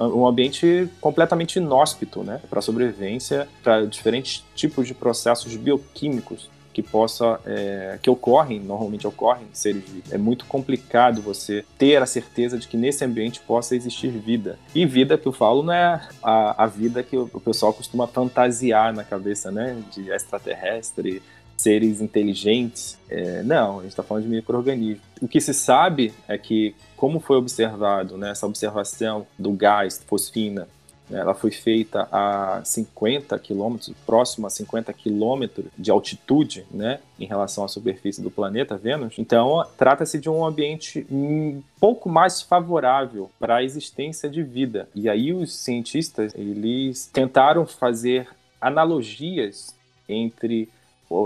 um 0.00 0.26
ambiente 0.26 0.88
completamente 1.00 1.56
inóspito 1.56 2.22
né, 2.22 2.40
para 2.48 2.60
sobrevivência, 2.60 3.48
para 3.62 3.84
diferentes 3.86 4.44
tipos 4.54 4.86
de 4.86 4.94
processos 4.94 5.54
bioquímicos 5.56 6.48
que 6.76 6.82
possa 6.82 7.40
é, 7.46 7.98
que 8.02 8.10
ocorrem 8.10 8.60
normalmente 8.60 9.06
ocorrem 9.06 9.44
em 9.44 9.54
seres 9.54 9.82
vivos. 9.88 10.12
É 10.12 10.18
muito 10.18 10.44
complicado 10.44 11.22
você 11.22 11.64
ter 11.78 12.02
a 12.02 12.04
certeza 12.04 12.58
de 12.58 12.68
que 12.68 12.76
nesse 12.76 13.02
ambiente 13.02 13.40
possa 13.40 13.74
existir 13.74 14.10
vida. 14.10 14.58
E 14.74 14.84
vida 14.84 15.16
que 15.16 15.26
eu 15.26 15.32
falo 15.32 15.62
não 15.62 15.72
é 15.72 16.06
a, 16.22 16.64
a 16.64 16.66
vida 16.66 17.02
que 17.02 17.16
o, 17.16 17.30
o 17.32 17.40
pessoal 17.40 17.72
costuma 17.72 18.06
fantasiar 18.06 18.92
na 18.92 19.04
cabeça 19.04 19.50
né 19.50 19.82
de 19.90 20.10
extraterrestre 20.10 21.22
seres 21.56 22.00
inteligentes. 22.00 22.98
É, 23.08 23.42
não, 23.42 23.78
a 23.78 23.82
gente 23.82 23.90
está 23.90 24.02
falando 24.02 24.24
de 24.24 24.28
microorganismos. 24.28 25.02
O 25.20 25.26
que 25.26 25.40
se 25.40 25.54
sabe 25.54 26.12
é 26.28 26.36
que, 26.36 26.74
como 26.96 27.20
foi 27.20 27.36
observado, 27.36 28.16
né, 28.16 28.30
essa 28.30 28.46
observação 28.46 29.26
do 29.38 29.50
gás 29.52 30.02
fosfina, 30.06 30.68
né, 31.08 31.20
ela 31.20 31.34
foi 31.34 31.50
feita 31.50 32.08
a 32.12 32.60
50 32.64 33.38
quilômetros, 33.38 33.94
próximo 34.04 34.46
a 34.46 34.50
50 34.50 34.92
quilômetros 34.92 35.66
de 35.78 35.90
altitude, 35.90 36.66
né, 36.70 36.98
em 37.18 37.26
relação 37.26 37.64
à 37.64 37.68
superfície 37.68 38.20
do 38.20 38.30
planeta 38.30 38.76
Vênus. 38.76 39.14
Então, 39.18 39.64
trata-se 39.78 40.18
de 40.18 40.28
um 40.28 40.44
ambiente 40.44 41.06
um 41.10 41.62
pouco 41.80 42.08
mais 42.08 42.42
favorável 42.42 43.30
para 43.38 43.56
a 43.56 43.64
existência 43.64 44.28
de 44.28 44.42
vida. 44.42 44.88
E 44.94 45.08
aí 45.08 45.32
os 45.32 45.56
cientistas, 45.56 46.34
eles 46.34 47.08
tentaram 47.12 47.66
fazer 47.66 48.28
analogias 48.60 49.74
entre 50.08 50.68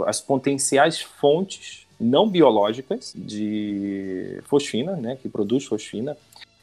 as 0.06 0.20
potenciais 0.20 1.00
fontes 1.00 1.86
não 1.98 2.28
biológicas 2.28 3.12
de 3.14 4.40
fosfina, 4.44 4.96
né, 4.96 5.18
que 5.20 5.28
produz 5.28 5.66
fosfina, 5.66 6.16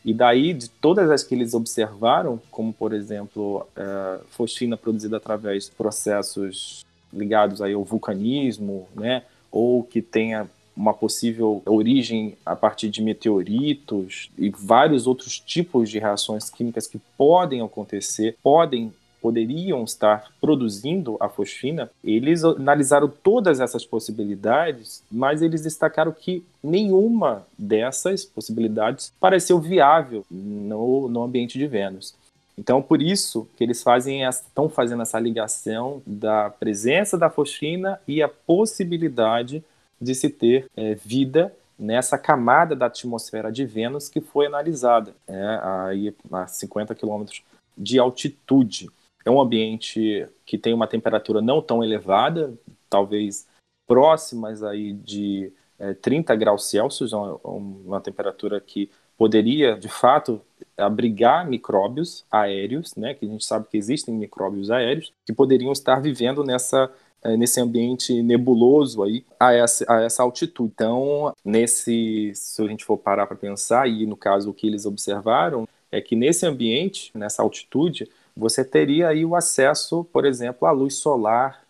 e 0.04 0.14
daí 0.14 0.54
de 0.54 0.70
todas 0.70 1.12
as 1.12 1.24
que 1.24 1.36
eles 1.36 1.54
observaram, 1.54 2.42
como 2.50 2.74
por 2.74 2.94
exemplo 2.94 3.68
uh, 3.78 4.24
fosfina 4.32 4.76
produzida 4.76 5.18
através 5.18 5.66
de 5.66 5.72
processos 5.72 6.86
ligados 7.14 7.62
aí 7.62 7.74
ao 7.74 7.84
vulcanismo, 7.84 8.88
né, 8.96 9.24
ou 9.52 9.84
que 9.84 10.02
tenha 10.02 10.50
uma 10.76 10.94
possível 10.94 11.62
origem 11.66 12.38
a 12.46 12.56
partir 12.56 12.90
de 12.90 13.02
meteoritos 13.02 14.30
e 14.38 14.50
vários 14.50 15.08
outros 15.08 15.40
tipos 15.40 15.90
de 15.90 15.98
reações 15.98 16.52
químicas 16.52 16.86
que 16.86 17.00
podem 17.18 17.62
acontecer, 17.62 18.38
podem 18.44 18.94
poderiam 19.22 19.84
estar 19.84 20.32
produzindo 20.40 21.18
a 21.20 21.30
fosfina, 21.30 21.90
eles 22.04 22.44
analisaram 22.44 23.08
todas 23.08 23.60
essas 23.60 23.86
possibilidades, 23.86 25.04
mas 25.12 25.42
eles 25.42 25.64
destacaram 25.64 26.12
que 26.12 26.44
nenhuma 26.64 27.46
dessas 27.58 28.26
possibilidades 28.26 29.12
pareceu 29.20 29.60
viável 29.60 30.26
no, 30.30 31.08
no 31.08 31.24
ambiente 31.24 31.58
de 31.58 31.68
Vênus. 31.68 32.16
Então, 32.58 32.82
por 32.82 33.02
isso 33.02 33.48
que 33.56 33.64
eles 33.64 33.84
fazem 33.84 34.24
estão 34.24 34.68
fazendo 34.68 35.04
essa 35.04 35.20
ligação 35.20 36.02
da 36.06 36.50
presença 36.50 37.18
da 37.18 37.30
fosfina 37.30 38.00
e 38.08 38.22
a 38.24 38.28
possibilidade 38.28 39.64
de 40.02 40.16
se 40.16 40.30
ter 40.30 40.66
é, 40.76 40.96
vida 40.96 41.54
nessa 41.78 42.18
camada 42.18 42.76
da 42.76 42.88
atmosfera 42.88 43.52
de 43.52 43.64
Vênus 43.64 44.10
que 44.10 44.20
foi 44.20 44.48
analisada 44.48 45.14
é, 45.28 45.60
aí 45.62 46.16
a 46.32 46.48
50 46.48 46.96
quilômetros 46.96 47.44
de 47.78 48.00
altitude. 48.00 48.90
É 49.28 49.30
um 49.30 49.42
ambiente 49.42 50.26
que 50.46 50.58
tem 50.58 50.74
uma 50.74 50.88
temperatura 50.88 51.42
não 51.42 51.62
tão 51.62 51.84
elevada, 51.84 52.58
talvez 52.90 53.46
próximas 53.86 54.64
aí 54.64 54.94
de 54.94 55.52
é, 55.78 55.94
30 55.94 56.34
graus 56.38 56.70
Celsius, 56.70 57.12
uma, 57.12 57.38
uma 57.44 58.00
temperatura 58.00 58.62
que 58.62 58.90
poderia, 59.18 59.76
de 59.76 59.90
fato, 59.90 60.40
abrigar 60.78 61.46
micróbios 61.46 62.26
aéreos, 62.32 62.96
né, 62.96 63.16
que 63.16 63.26
a 63.26 63.28
gente 63.28 63.44
sabe 63.44 63.68
que 63.70 63.76
existem 63.76 64.16
micróbios 64.16 64.72
aéreos, 64.72 65.12
que 65.26 65.34
poderiam 65.34 65.74
estar 65.74 66.02
vivendo 66.02 66.42
nessa 66.42 66.90
é, 67.22 67.36
nesse 67.36 67.60
ambiente 67.60 68.24
nebuloso 68.24 69.04
aí 69.04 69.26
a 69.38 69.52
essa, 69.52 69.86
a 69.90 70.04
essa 70.04 70.24
altitude. 70.24 70.72
Então, 70.74 71.34
nesse, 71.44 72.32
se 72.34 72.62
a 72.62 72.68
gente 72.68 72.86
for 72.86 72.98
parar 72.98 73.28
para 73.28 73.36
pensar, 73.36 73.90
e 73.90 74.06
no 74.06 74.16
caso 74.16 74.52
o 74.52 74.54
que 74.54 74.68
eles 74.68 74.86
observaram, 74.86 75.68
é 75.92 76.00
que 76.00 76.16
nesse 76.16 76.46
ambiente, 76.46 77.12
nessa 77.14 77.42
altitude, 77.42 78.10
você 78.38 78.63
teria 78.63 79.10
aí 79.10 79.25
o 79.25 79.36
acesso, 79.36 80.03
por 80.06 80.25
exemplo, 80.25 80.67
à 80.67 80.72
luz 80.72 80.96
solar, 80.96 81.65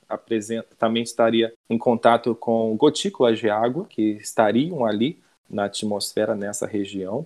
também 0.78 1.04
estaria 1.04 1.54
em 1.70 1.78
contato 1.78 2.36
com 2.36 2.76
gotículas 2.78 3.40
de 3.40 3.50
água 3.50 3.86
que 3.86 4.02
estariam 4.18 4.86
ali 4.86 5.20
na 5.50 5.66
atmosfera 5.66 6.36
nessa 6.36 6.66
região. 6.66 7.26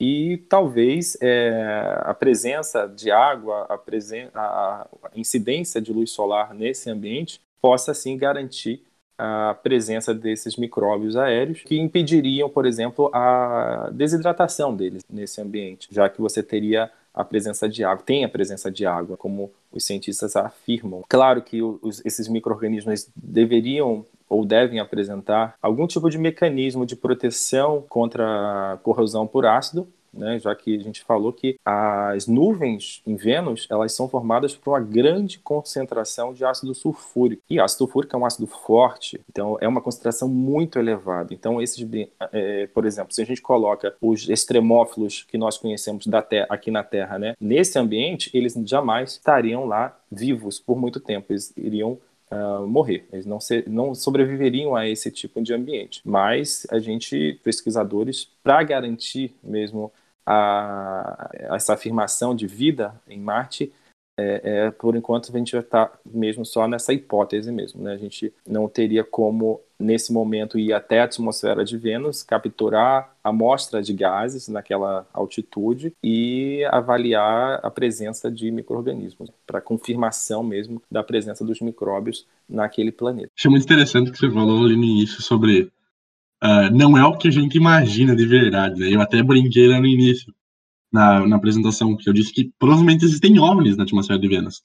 E 0.00 0.38
talvez 0.48 1.18
é, 1.20 2.00
a 2.02 2.14
presença 2.14 2.86
de 2.86 3.10
água, 3.10 3.66
a, 3.68 3.76
presen 3.76 4.28
a, 4.34 4.86
incidência 5.14 5.80
de 5.80 5.92
luz 5.92 6.10
solar 6.10 6.54
nesse 6.54 6.88
ambiente 6.88 7.40
possa 7.60 7.92
sim 7.92 8.16
garantir 8.16 8.82
a 9.18 9.54
presença 9.60 10.14
desses 10.14 10.56
micróbios 10.56 11.16
aéreos 11.16 11.62
que 11.62 11.76
impediriam, 11.76 12.48
por 12.48 12.64
exemplo, 12.64 13.10
a 13.12 13.90
desidratação 13.92 14.74
deles 14.76 15.02
nesse 15.10 15.40
ambiente, 15.40 15.88
já 15.90 16.08
que 16.08 16.20
você 16.20 16.40
teria 16.40 16.88
a 17.18 17.24
presença 17.24 17.68
de 17.68 17.82
água, 17.82 18.04
tem 18.06 18.24
a 18.24 18.28
presença 18.28 18.70
de 18.70 18.86
água, 18.86 19.16
como 19.16 19.50
os 19.72 19.84
cientistas 19.84 20.36
afirmam. 20.36 21.02
Claro 21.08 21.42
que 21.42 21.60
os, 21.60 22.00
esses 22.06 22.28
micro-organismos 22.28 23.08
deveriam 23.16 24.06
ou 24.28 24.44
devem 24.44 24.78
apresentar 24.78 25.54
algum 25.60 25.86
tipo 25.86 26.08
de 26.08 26.16
mecanismo 26.16 26.86
de 26.86 26.94
proteção 26.94 27.84
contra 27.88 28.78
corrosão 28.84 29.26
por 29.26 29.46
ácido, 29.46 29.88
né, 30.18 30.38
já 30.38 30.54
que 30.54 30.76
a 30.76 30.82
gente 30.82 31.02
falou 31.02 31.32
que 31.32 31.56
as 31.64 32.26
nuvens 32.26 33.02
em 33.06 33.16
Vênus 33.16 33.66
elas 33.70 33.92
são 33.92 34.08
formadas 34.08 34.54
por 34.54 34.72
uma 34.72 34.80
grande 34.80 35.38
concentração 35.38 36.32
de 36.32 36.44
ácido 36.44 36.74
sulfúrico. 36.74 37.42
E 37.48 37.60
ácido 37.60 37.78
sulfúrico 37.78 38.16
é 38.16 38.18
um 38.18 38.26
ácido 38.26 38.46
forte, 38.46 39.20
então 39.30 39.56
é 39.60 39.68
uma 39.68 39.80
concentração 39.80 40.28
muito 40.28 40.78
elevada. 40.78 41.32
Então, 41.32 41.62
esses, 41.62 41.86
é, 42.32 42.66
por 42.66 42.84
exemplo, 42.84 43.14
se 43.14 43.22
a 43.22 43.24
gente 43.24 43.40
coloca 43.40 43.94
os 44.00 44.28
extremófilos 44.28 45.24
que 45.28 45.38
nós 45.38 45.56
conhecemos 45.56 46.06
da 46.06 46.20
terra, 46.20 46.46
aqui 46.48 46.70
na 46.70 46.82
Terra, 46.82 47.18
né, 47.18 47.34
nesse 47.40 47.78
ambiente, 47.78 48.30
eles 48.34 48.54
jamais 48.64 49.12
estariam 49.12 49.66
lá 49.66 49.96
vivos 50.10 50.58
por 50.58 50.76
muito 50.78 50.98
tempo. 51.00 51.32
Eles 51.32 51.52
iriam 51.56 51.98
uh, 52.30 52.66
morrer. 52.66 53.06
Eles 53.12 53.26
não, 53.26 53.40
ser, 53.40 53.68
não 53.68 53.94
sobreviveriam 53.94 54.74
a 54.74 54.88
esse 54.88 55.10
tipo 55.10 55.40
de 55.42 55.52
ambiente. 55.52 56.00
Mas 56.04 56.66
a 56.70 56.78
gente, 56.78 57.38
pesquisadores, 57.42 58.30
para 58.42 58.62
garantir 58.62 59.34
mesmo 59.42 59.92
a, 60.30 61.30
essa 61.32 61.72
afirmação 61.72 62.34
de 62.34 62.46
vida 62.46 62.94
em 63.08 63.18
Marte, 63.18 63.72
é, 64.18 64.40
é, 64.44 64.70
por 64.70 64.94
enquanto 64.94 65.34
a 65.34 65.38
gente 65.38 65.52
vai 65.52 65.62
estar 65.62 65.86
tá 65.86 65.98
mesmo 66.04 66.44
só 66.44 66.68
nessa 66.68 66.92
hipótese 66.92 67.50
mesmo, 67.50 67.82
né? 67.82 67.94
A 67.94 67.96
gente 67.96 68.32
não 68.46 68.68
teria 68.68 69.02
como 69.02 69.60
nesse 69.78 70.12
momento, 70.12 70.58
ir 70.58 70.72
até 70.72 71.00
a 71.00 71.04
atmosfera 71.04 71.64
de 71.64 71.78
Vênus, 71.78 72.24
capturar 72.24 73.14
amostra 73.22 73.80
de 73.80 73.92
gases 73.92 74.48
naquela 74.48 75.06
altitude 75.12 75.92
e 76.02 76.64
avaliar 76.72 77.60
a 77.62 77.70
presença 77.70 78.28
de 78.28 78.50
micro-organismos, 78.50 79.30
para 79.46 79.60
confirmação 79.60 80.42
mesmo 80.42 80.82
da 80.90 81.04
presença 81.04 81.44
dos 81.44 81.60
micróbios 81.60 82.26
naquele 82.48 82.90
planeta. 82.90 83.30
Achei 83.38 83.50
muito 83.50 83.62
interessante 83.62 84.10
que 84.10 84.18
você 84.18 84.28
falou 84.28 84.64
ali 84.64 84.76
no 84.76 84.82
início 84.82 85.22
sobre 85.22 85.70
uh, 86.42 86.74
não 86.74 86.96
é 86.96 87.04
o 87.04 87.16
que 87.16 87.28
a 87.28 87.30
gente 87.30 87.56
imagina 87.56 88.14
de 88.14 88.26
verdade. 88.26 88.80
Né? 88.80 88.94
Eu 88.94 89.00
até 89.00 89.22
brinquei 89.22 89.68
lá 89.68 89.80
no 89.80 89.86
início, 89.86 90.32
na, 90.92 91.26
na 91.26 91.36
apresentação, 91.36 91.96
que 91.96 92.08
eu 92.08 92.12
disse 92.12 92.32
que 92.32 92.50
provavelmente 92.58 93.04
existem 93.04 93.38
OVNIs 93.38 93.76
na 93.76 93.84
atmosfera 93.84 94.18
de 94.18 94.28
Vênus, 94.28 94.62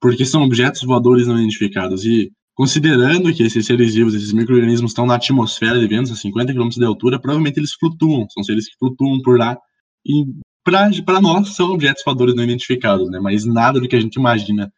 porque 0.00 0.24
são 0.24 0.42
objetos 0.42 0.82
voadores 0.82 1.26
não 1.26 1.38
identificados. 1.38 2.04
E 2.04 2.30
considerando 2.54 3.32
que 3.32 3.42
esses 3.42 3.66
seres 3.66 3.94
vivos, 3.94 4.14
esses 4.14 4.32
micro-organismos 4.32 4.90
estão 4.90 5.06
na 5.06 5.16
atmosfera 5.16 5.78
de 5.78 5.86
Vênus, 5.86 6.10
a 6.10 6.16
50 6.16 6.52
km 6.52 6.68
de 6.68 6.84
altura, 6.84 7.20
provavelmente 7.20 7.58
eles 7.58 7.72
flutuam, 7.74 8.26
são 8.30 8.42
seres 8.42 8.68
que 8.68 8.76
flutuam 8.78 9.20
por 9.22 9.38
lá. 9.38 9.56
E 10.06 10.24
para 11.04 11.20
nós 11.20 11.54
são 11.54 11.70
objetos 11.70 12.02
voadores 12.04 12.34
não 12.34 12.44
identificados, 12.44 13.10
né? 13.10 13.18
mas 13.20 13.44
nada 13.44 13.80
do 13.80 13.88
que 13.88 13.96
a 13.96 14.00
gente 14.00 14.16
imagina 14.16 14.70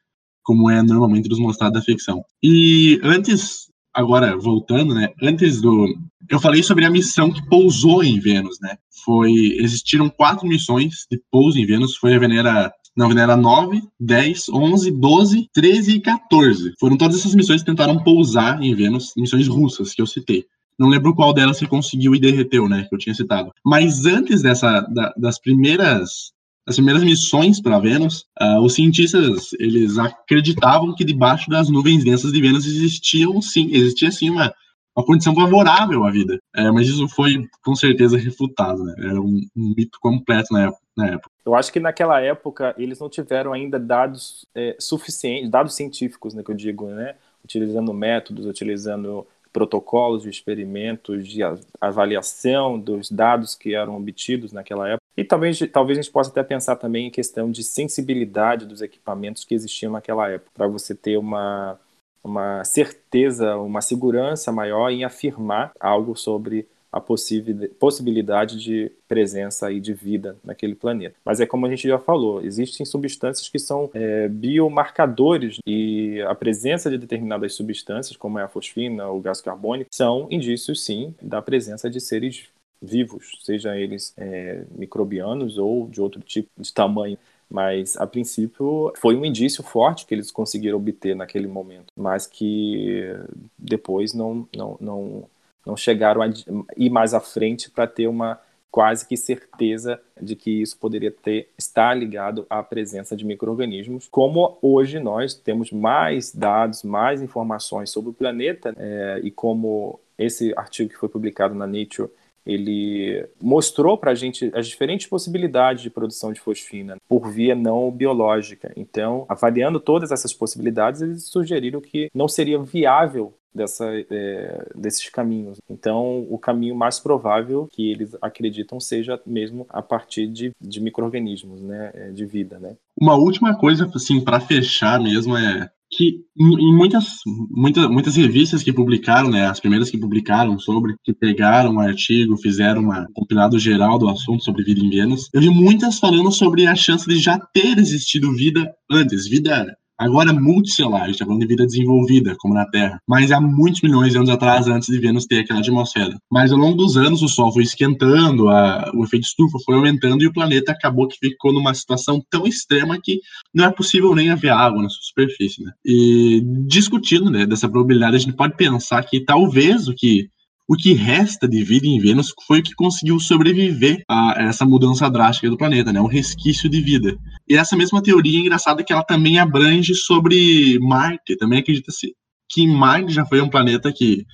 como 0.43 0.71
é 0.71 0.83
normalmente 0.83 1.29
nos 1.29 1.39
mostrado 1.39 1.75
da 1.75 1.83
ficção. 1.83 2.25
E 2.43 3.01
antes 3.03 3.70
agora 3.95 4.37
voltando, 4.37 4.95
né? 4.95 5.11
Antes 5.23 5.61
do 5.61 5.87
eu 6.29 6.39
falei 6.39 6.63
sobre 6.63 6.85
a 6.85 6.91
missão 6.91 7.33
que 7.33 7.45
pousou 7.49 8.05
em 8.05 8.21
Vênus, 8.21 8.59
né? 8.61 8.77
Foi 9.05 9.33
existiram 9.59 10.09
quatro 10.09 10.47
missões 10.47 11.07
de 11.11 11.21
pouso 11.31 11.59
em 11.59 11.67
Vênus, 11.67 11.97
foi 11.97 12.15
a 12.15 12.19
Venera 12.19 12.73
não, 12.97 13.09
Venera 13.09 13.37
9, 13.37 13.83
10, 13.99 14.49
11, 14.49 14.91
12, 14.91 15.49
13 15.55 15.93
e 15.93 16.01
14. 16.01 16.75
Foram 16.79 16.97
todas 16.97 17.19
essas 17.19 17.35
missões 17.35 17.63
que 17.63 17.71
tentaram 17.71 18.03
pousar 18.03 18.63
em 18.63 18.75
Vênus, 18.75 19.13
missões 19.17 19.47
russas 19.47 19.95
que 19.95 20.03
eu 20.03 20.07
citei. 20.07 20.45
Não 20.79 20.89
lembro 20.89 21.15
qual 21.15 21.33
delas 21.33 21.59
você 21.59 21.67
conseguiu 21.67 22.15
e 22.15 22.21
derreteu, 22.21 22.69
né? 22.69 22.87
Que 22.89 22.95
eu 22.95 22.99
tinha 22.99 23.15
citado. 23.15 23.53
Mas 23.65 24.07
antes 24.07 24.43
dessa, 24.43 24.81
da, 24.81 25.13
das 25.17 25.39
primeiras 25.39 26.33
as 26.71 26.77
primeiras 26.77 27.03
missões 27.03 27.61
para 27.61 27.81
Vênus, 27.81 28.27
uh, 28.41 28.61
os 28.61 28.75
cientistas 28.75 29.53
eles 29.59 29.99
acreditavam 29.99 30.95
que 30.95 31.05
debaixo 31.05 31.51
das 31.51 31.69
nuvens 31.69 32.05
densas 32.05 32.33
de 32.33 32.41
Vênus 32.41 32.65
existiam 32.65 33.43
sim, 33.43 33.69
existia 33.73 34.13
sim 34.13 34.31
uma, 34.31 34.55
uma 34.97 35.05
condição 35.05 35.35
favorável 35.35 36.05
à 36.05 36.11
vida. 36.13 36.39
É, 36.55 36.71
mas 36.71 36.87
isso 36.87 37.09
foi 37.09 37.45
com 37.65 37.75
certeza 37.75 38.17
refutado, 38.17 38.85
né? 38.85 38.95
Era 38.99 39.21
um, 39.21 39.41
um 39.57 39.75
mito 39.77 39.99
completo 40.01 40.53
na 40.53 40.67
época, 40.67 40.83
na 40.97 41.07
época. 41.09 41.31
Eu 41.45 41.57
acho 41.57 41.73
que 41.73 41.81
naquela 41.81 42.21
época 42.21 42.73
eles 42.79 43.01
não 43.01 43.09
tiveram 43.09 43.53
ainda 43.53 43.77
dados 43.77 44.47
é, 44.55 44.77
suficientes, 44.79 45.51
dados 45.51 45.75
científicos, 45.75 46.35
né, 46.35 46.45
que 46.45 46.53
eu 46.53 46.57
digo, 46.57 46.87
né? 46.87 47.17
Utilizando 47.45 47.93
métodos, 47.93 48.47
utilizando 48.47 49.27
protocolos 49.53 50.23
de 50.23 50.31
experimentos, 50.31 51.27
de 51.27 51.41
avaliação 51.81 52.79
dos 52.79 53.11
dados 53.11 53.57
que 53.57 53.75
eram 53.75 53.97
obtidos 53.97 54.53
naquela 54.53 54.89
época. 54.89 55.00
E 55.17 55.25
talvez, 55.25 55.59
talvez 55.73 55.99
a 55.99 56.03
gente 56.03 56.13
possa 56.13 56.31
até 56.31 56.43
pensar 56.43 56.77
também 56.77 57.07
em 57.07 57.11
questão 57.11 57.51
de 57.51 57.63
sensibilidade 57.63 58.67
dos 58.67 58.81
equipamentos 58.81 59.45
que 59.45 59.55
existiam 59.55 59.93
naquela 59.93 60.29
época, 60.29 60.51
para 60.55 60.67
você 60.67 60.95
ter 60.95 61.17
uma, 61.19 61.79
uma 62.23 62.65
certeza, 62.65 63.57
uma 63.57 63.81
segurança 63.81 64.53
maior 64.53 64.91
em 64.91 65.05
afirmar 65.05 65.73
algo 65.79 66.17
sobre 66.17 66.67
a 66.93 67.01
possibilidade 67.01 68.59
de 68.59 68.91
presença 69.07 69.69
aí 69.69 69.81
de 69.81 69.95
vida 69.95 70.37
naquele 70.43 70.75
planeta. 70.75 71.15
Mas 71.25 71.39
é 71.39 71.47
como 71.47 71.65
a 71.65 71.71
gente 71.71 71.87
já 71.87 71.99
falou, 71.99 72.43
existem 72.43 72.85
substâncias 72.85 73.49
que 73.49 73.61
são 73.61 73.89
é, 73.95 74.29
biomarcadores 74.29 75.59
e 75.65 76.21
a 76.23 76.35
presença 76.35 76.91
de 76.91 76.99
determinadas 76.99 77.55
substâncias, 77.55 78.17
como 78.17 78.41
é 78.41 78.43
a 78.43 78.49
fosfina, 78.49 79.09
o 79.09 79.21
gás 79.21 79.41
carbônico, 79.41 79.91
são 79.93 80.27
indícios, 80.31 80.85
sim, 80.85 81.15
da 81.23 81.41
presença 81.41 81.89
de 81.89 82.01
seres 82.01 82.49
vivos, 82.81 83.39
seja 83.43 83.77
eles 83.77 84.15
é, 84.17 84.65
microbianos 84.77 85.59
ou 85.59 85.89
de 85.89 86.01
outro 86.01 86.21
tipo 86.21 86.51
de 86.59 86.73
tamanho. 86.73 87.19
Mas, 87.49 87.97
a 87.97 88.07
princípio, 88.07 88.93
foi 88.97 89.17
um 89.17 89.25
indício 89.25 89.65
forte 89.65 90.07
que 90.07 90.15
eles 90.15 90.31
conseguiram 90.31 90.79
obter 90.79 91.17
naquele 91.17 91.49
momento, 91.49 91.93
mas 91.97 92.25
que 92.25 93.13
depois 93.59 94.15
não, 94.15 94.49
não, 94.55 94.77
não 94.81 95.29
não 95.65 95.77
chegaram 95.77 96.23
a 96.23 96.29
ir 96.77 96.91
mais 96.91 97.15
à 97.15 97.21
frente 97.21 97.71
para 97.71 97.87
ter 97.87 98.07
uma 98.07 98.41
quase 98.71 99.07
que 99.07 99.17
certeza 99.17 100.01
de 100.21 100.37
que 100.37 100.63
isso 100.63 100.79
poderia 100.79 101.11
ter 101.11 101.49
estar 101.59 101.93
ligado 101.93 102.47
à 102.49 102.63
presença 102.63 103.17
de 103.17 103.25
microrganismos. 103.25 104.07
Como 104.09 104.59
hoje 104.63 105.01
nós 105.01 105.35
temos 105.35 105.73
mais 105.73 106.33
dados, 106.33 106.85
mais 106.85 107.21
informações 107.21 107.91
sobre 107.91 108.11
o 108.11 108.15
planeta 108.15 108.73
é, 108.79 109.21
e 109.25 109.31
como 109.31 109.99
esse 110.17 110.53
artigo 110.57 110.91
que 110.91 110.97
foi 110.97 111.09
publicado 111.09 111.55
na 111.55 111.67
Nature 111.67 112.11
ele 112.47 113.27
mostrou 113.41 113.97
para 113.97 114.13
a 114.13 114.15
gente 114.15 114.51
as 114.55 114.67
diferentes 114.67 115.07
possibilidades 115.07 115.83
de 115.83 115.91
produção 115.91 116.33
de 116.33 116.41
fosfina 116.41 116.97
por 117.09 117.31
via 117.31 117.55
não 117.55 117.91
biológica. 117.91 118.73
Então, 118.77 119.25
avaliando 119.29 119.81
todas 119.81 120.11
essas 120.11 120.33
possibilidades, 120.33 121.03
eles 121.03 121.25
sugeriram 121.25 121.81
que 121.81 122.11
não 122.15 122.29
seria 122.29 122.59
viável 122.59 123.35
dessa, 123.55 123.87
é, 124.11 124.67
desses 124.75 125.09
caminhos. 125.09 125.61
Então, 125.69 126.27
o 126.31 126.39
caminho 126.39 126.75
mais 126.75 126.99
provável 126.99 127.69
que 127.71 127.91
eles 127.91 128.17
acreditam 128.23 128.81
seja 128.81 129.21
mesmo 129.27 129.67
a 129.69 129.83
partir 129.83 130.27
de, 130.27 130.53
de 130.61 130.81
micro-organismos, 130.81 131.61
né, 131.63 131.91
é, 131.95 132.11
de 132.11 132.25
vida, 132.25 132.59
né. 132.59 132.77
Uma 133.01 133.17
última 133.17 133.57
coisa, 133.57 133.91
assim, 133.95 134.21
para 134.23 134.41
fechar 134.41 135.01
mesmo, 135.01 135.37
é 135.37 135.69
que 135.91 136.21
em 136.39 136.75
muitas, 136.75 137.17
muitas, 137.51 137.91
muitas 137.91 138.17
revistas 138.17 138.63
que 138.63 138.73
publicaram, 138.73 139.29
né, 139.29 139.47
as 139.47 139.59
primeiras 139.59 139.91
que 139.91 139.99
publicaram 139.99 140.59
sobre, 140.59 140.95
que 141.03 141.13
pegaram 141.13 141.75
um 141.75 141.81
artigo, 141.81 142.37
fizeram 142.37 142.83
uma, 142.83 143.01
um 143.03 143.13
compilado 143.13 143.59
geral 143.59 143.99
do 143.99 144.09
assunto 144.09 144.45
sobre 144.45 144.63
vida 144.63 144.81
em 144.81 144.89
Vênus, 144.89 145.29
eu 145.35 145.41
vi 145.41 145.51
muitas 145.51 145.99
falando 145.99 146.31
sobre 146.31 146.67
a 146.67 146.77
chance 146.77 147.09
de 147.09 147.19
já 147.19 147.39
ter 147.39 147.77
existido 147.79 148.33
vida 148.33 148.73
antes, 148.89 149.27
vida 149.29 149.67
Agora, 150.01 150.33
multicelular, 150.33 151.03
a 151.03 151.05
gente 151.05 151.17
está 151.17 151.27
falando 151.27 151.43
de 151.43 151.47
vida 151.47 151.67
desenvolvida, 151.67 152.35
como 152.39 152.55
na 152.55 152.65
Terra, 152.65 152.99
mas 153.07 153.31
há 153.31 153.39
muitos 153.39 153.83
milhões 153.83 154.13
de 154.13 154.17
anos 154.17 154.31
atrás, 154.31 154.67
antes 154.67 154.89
de 154.89 154.99
Vênus 154.99 155.27
ter 155.27 155.41
aquela 155.41 155.61
atmosfera. 155.61 156.17
Mas 156.33 156.51
ao 156.51 156.59
longo 156.59 156.75
dos 156.75 156.97
anos, 156.97 157.21
o 157.21 157.29
Sol 157.29 157.53
foi 157.53 157.65
esquentando, 157.65 158.49
a, 158.49 158.91
o 158.95 159.05
efeito 159.05 159.25
estufa 159.25 159.59
foi 159.63 159.75
aumentando 159.75 160.23
e 160.23 160.27
o 160.27 160.33
planeta 160.33 160.73
acabou 160.73 161.07
que 161.07 161.19
ficou 161.19 161.53
numa 161.53 161.75
situação 161.75 162.19
tão 162.31 162.47
extrema 162.47 162.99
que 162.99 163.21
não 163.55 163.67
é 163.67 163.71
possível 163.71 164.15
nem 164.15 164.31
haver 164.31 164.53
água 164.53 164.83
na 164.83 164.89
sua 164.89 165.03
superfície. 165.03 165.63
Né? 165.63 165.71
E 165.85 166.43
discutindo 166.67 167.31
né, 167.31 167.45
dessa 167.45 167.69
probabilidade, 167.69 168.17
a 168.17 168.21
gente 168.21 168.37
pode 168.37 168.57
pensar 168.57 169.03
que 169.03 169.21
talvez 169.21 169.87
o 169.87 169.95
que 169.95 170.31
o 170.71 170.77
que 170.77 170.93
resta 170.93 171.49
de 171.49 171.65
vida 171.65 171.89
em 171.89 171.99
Vênus 171.99 172.33
foi 172.47 172.61
o 172.61 172.63
que 172.63 172.77
conseguiu 172.77 173.19
sobreviver 173.19 174.05
a 174.09 174.37
essa 174.39 174.65
mudança 174.65 175.11
drástica 175.11 175.51
do 175.51 175.57
planeta, 175.57 175.93
né? 175.93 176.01
Um 176.01 176.07
resquício 176.07 176.71
de 176.71 176.81
vida. 176.81 177.19
E 177.49 177.57
essa 177.57 177.77
mesma 177.77 178.01
teoria 178.01 178.39
é 178.39 178.43
engraçada 178.43 178.85
que 178.85 178.93
ela 178.93 179.03
também 179.03 179.41
abrange 179.41 179.97
sobre 179.97 180.79
Marte. 180.79 181.37
Também 181.37 181.59
acredita-se 181.59 182.15
que 182.49 182.69
Marte 182.69 183.13
já 183.13 183.27
foi 183.27 183.41
um 183.41 183.51
planeta 183.51 183.93
que 183.93 184.25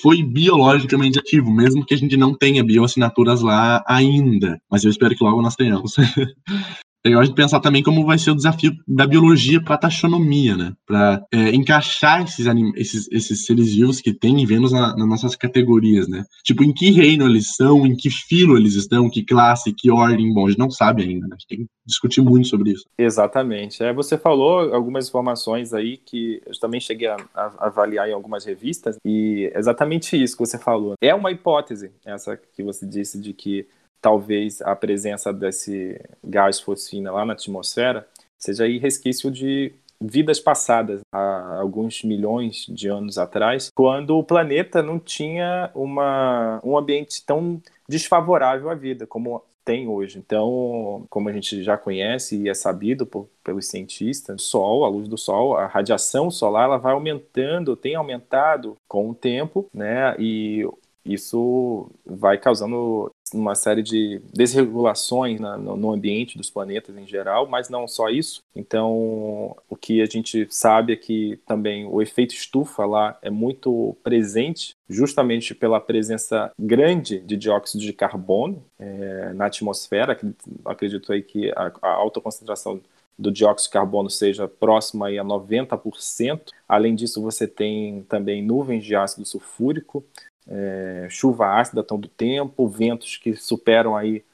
foi 0.00 0.20
biologicamente 0.20 1.20
ativo, 1.20 1.52
mesmo 1.52 1.86
que 1.86 1.94
a 1.94 1.96
gente 1.96 2.16
não 2.16 2.36
tenha 2.36 2.64
bioassinaturas 2.64 3.40
lá 3.40 3.80
ainda. 3.86 4.60
Mas 4.68 4.82
eu 4.82 4.90
espero 4.90 5.14
que 5.14 5.22
logo 5.22 5.40
nós 5.40 5.54
tenhamos. 5.54 5.94
legal 7.04 7.22
a 7.22 7.24
gente 7.24 7.34
pensar 7.34 7.60
também 7.60 7.82
como 7.82 8.04
vai 8.06 8.18
ser 8.18 8.30
o 8.30 8.34
desafio 8.34 8.72
da 8.88 9.06
biologia 9.06 9.62
para 9.62 9.74
a 9.74 9.78
taxonomia, 9.78 10.56
né? 10.56 10.72
Para 10.86 11.24
é, 11.32 11.54
encaixar 11.54 12.22
esses, 12.22 12.46
esses, 12.76 13.08
esses, 13.12 13.44
seres 13.44 13.74
vivos 13.74 14.00
que 14.00 14.12
tem 14.12 14.40
em 14.40 14.46
Vênus 14.46 14.72
na, 14.72 14.96
nas 14.96 15.08
nossas 15.08 15.36
categorias, 15.36 16.08
né? 16.08 16.24
Tipo, 16.42 16.64
em 16.64 16.72
que 16.72 16.90
reino 16.90 17.26
eles 17.26 17.54
são, 17.54 17.86
em 17.86 17.94
que 17.94 18.10
filo 18.10 18.56
eles 18.56 18.74
estão, 18.74 19.10
que 19.10 19.22
classe, 19.22 19.72
que 19.72 19.90
ordem. 19.90 20.32
Bom, 20.32 20.46
a 20.46 20.50
gente 20.50 20.58
não 20.58 20.70
sabe 20.70 21.02
ainda, 21.02 21.26
né? 21.26 21.34
A 21.34 21.38
gente 21.38 21.46
tem 21.46 21.58
que 21.58 21.66
discutir 21.86 22.22
muito 22.22 22.48
sobre 22.48 22.72
isso. 22.72 22.84
Exatamente. 22.98 23.82
É, 23.82 23.92
você 23.92 24.16
falou 24.16 24.74
algumas 24.74 25.08
informações 25.08 25.74
aí 25.74 25.98
que 25.98 26.40
eu 26.46 26.58
também 26.58 26.80
cheguei 26.80 27.08
a, 27.08 27.16
a 27.34 27.66
avaliar 27.66 28.08
em 28.08 28.12
algumas 28.12 28.44
revistas 28.44 28.96
e 29.04 29.52
exatamente 29.54 30.20
isso 30.20 30.36
que 30.36 30.46
você 30.46 30.58
falou. 30.58 30.94
É 31.02 31.14
uma 31.14 31.30
hipótese, 31.30 31.90
essa 32.04 32.36
que 32.36 32.62
você 32.62 32.86
disse, 32.86 33.20
de 33.20 33.32
que 33.32 33.66
talvez 34.04 34.60
a 34.60 34.76
presença 34.76 35.32
desse 35.32 35.98
gás 36.22 36.60
fosfina 36.60 37.10
lá 37.10 37.24
na 37.24 37.32
atmosfera 37.32 38.06
seja 38.38 38.64
aí 38.64 38.76
resquício 38.76 39.30
de 39.30 39.72
vidas 39.98 40.38
passadas, 40.38 41.00
há 41.10 41.60
alguns 41.60 42.02
milhões 42.02 42.66
de 42.68 42.86
anos 42.86 43.16
atrás, 43.16 43.70
quando 43.74 44.18
o 44.18 44.22
planeta 44.22 44.82
não 44.82 44.98
tinha 44.98 45.70
uma, 45.74 46.60
um 46.62 46.76
ambiente 46.76 47.24
tão 47.24 47.62
desfavorável 47.88 48.68
à 48.68 48.74
vida 48.74 49.06
como 49.06 49.42
tem 49.64 49.88
hoje. 49.88 50.18
Então, 50.18 51.06
como 51.08 51.30
a 51.30 51.32
gente 51.32 51.62
já 51.62 51.78
conhece 51.78 52.36
e 52.36 52.50
é 52.50 52.52
sabido 52.52 53.06
por, 53.06 53.26
pelos 53.42 53.68
cientistas, 53.68 54.42
o 54.42 54.44
Sol, 54.44 54.84
a 54.84 54.88
luz 54.88 55.08
do 55.08 55.16
Sol, 55.16 55.56
a 55.56 55.66
radiação 55.66 56.30
solar, 56.30 56.64
ela 56.64 56.76
vai 56.76 56.92
aumentando, 56.92 57.74
tem 57.74 57.94
aumentado 57.94 58.76
com 58.86 59.08
o 59.08 59.14
tempo, 59.14 59.66
né? 59.72 60.14
E 60.18 60.68
isso 61.04 61.90
vai 62.04 62.38
causando 62.38 63.10
uma 63.32 63.54
série 63.54 63.82
de 63.82 64.20
desregulações 64.32 65.40
na, 65.40 65.56
no, 65.56 65.76
no, 65.76 65.92
ambiente 65.92 66.38
dos 66.38 66.50
planetas 66.50 66.96
em 66.96 67.06
geral, 67.06 67.46
mas 67.46 67.68
não 67.68 67.88
só 67.88 68.08
isso. 68.08 68.40
Então, 68.54 69.56
o 69.68 69.76
que 69.76 70.00
a 70.00 70.06
gente 70.06 70.46
sabe 70.50 70.92
é 70.92 70.96
que 70.96 71.38
também 71.46 71.84
o 71.86 72.00
efeito 72.00 72.34
estufa 72.34 72.84
lá 72.86 73.18
é 73.20 73.30
muito 73.30 73.96
presente, 74.02 74.74
justamente 74.88 75.54
pela 75.54 75.80
presença 75.80 76.52
grande 76.58 77.18
de 77.20 77.36
dióxido 77.36 77.80
de 77.80 77.92
carbono 77.92 78.64
é, 78.78 79.32
na 79.34 79.46
atmosfera. 79.46 80.18
Acredito 80.64 81.12
aí 81.12 81.22
que 81.22 81.50
a, 81.56 81.72
a 81.82 81.90
alta 81.90 82.20
concentração 82.20 82.80
do 83.18 83.30
dióxido 83.30 83.68
de 83.68 83.72
carbono 83.72 84.10
seja 84.10 84.48
próxima 84.48 85.06
aí 85.06 85.18
a 85.18 85.24
90%. 85.24 86.50
Além 86.68 86.94
disso, 86.94 87.22
você 87.22 87.46
tem 87.46 88.02
também 88.08 88.42
nuvens 88.42 88.84
de 88.84 88.94
ácido 88.94 89.24
sulfúrico, 89.24 90.04
é, 90.48 91.06
chuva 91.10 91.58
ácida 91.58 91.82
todo 91.82 92.08
tempo, 92.08 92.68
ventos 92.68 93.16
que 93.16 93.34
superam 93.34 93.96
aí 93.96 94.24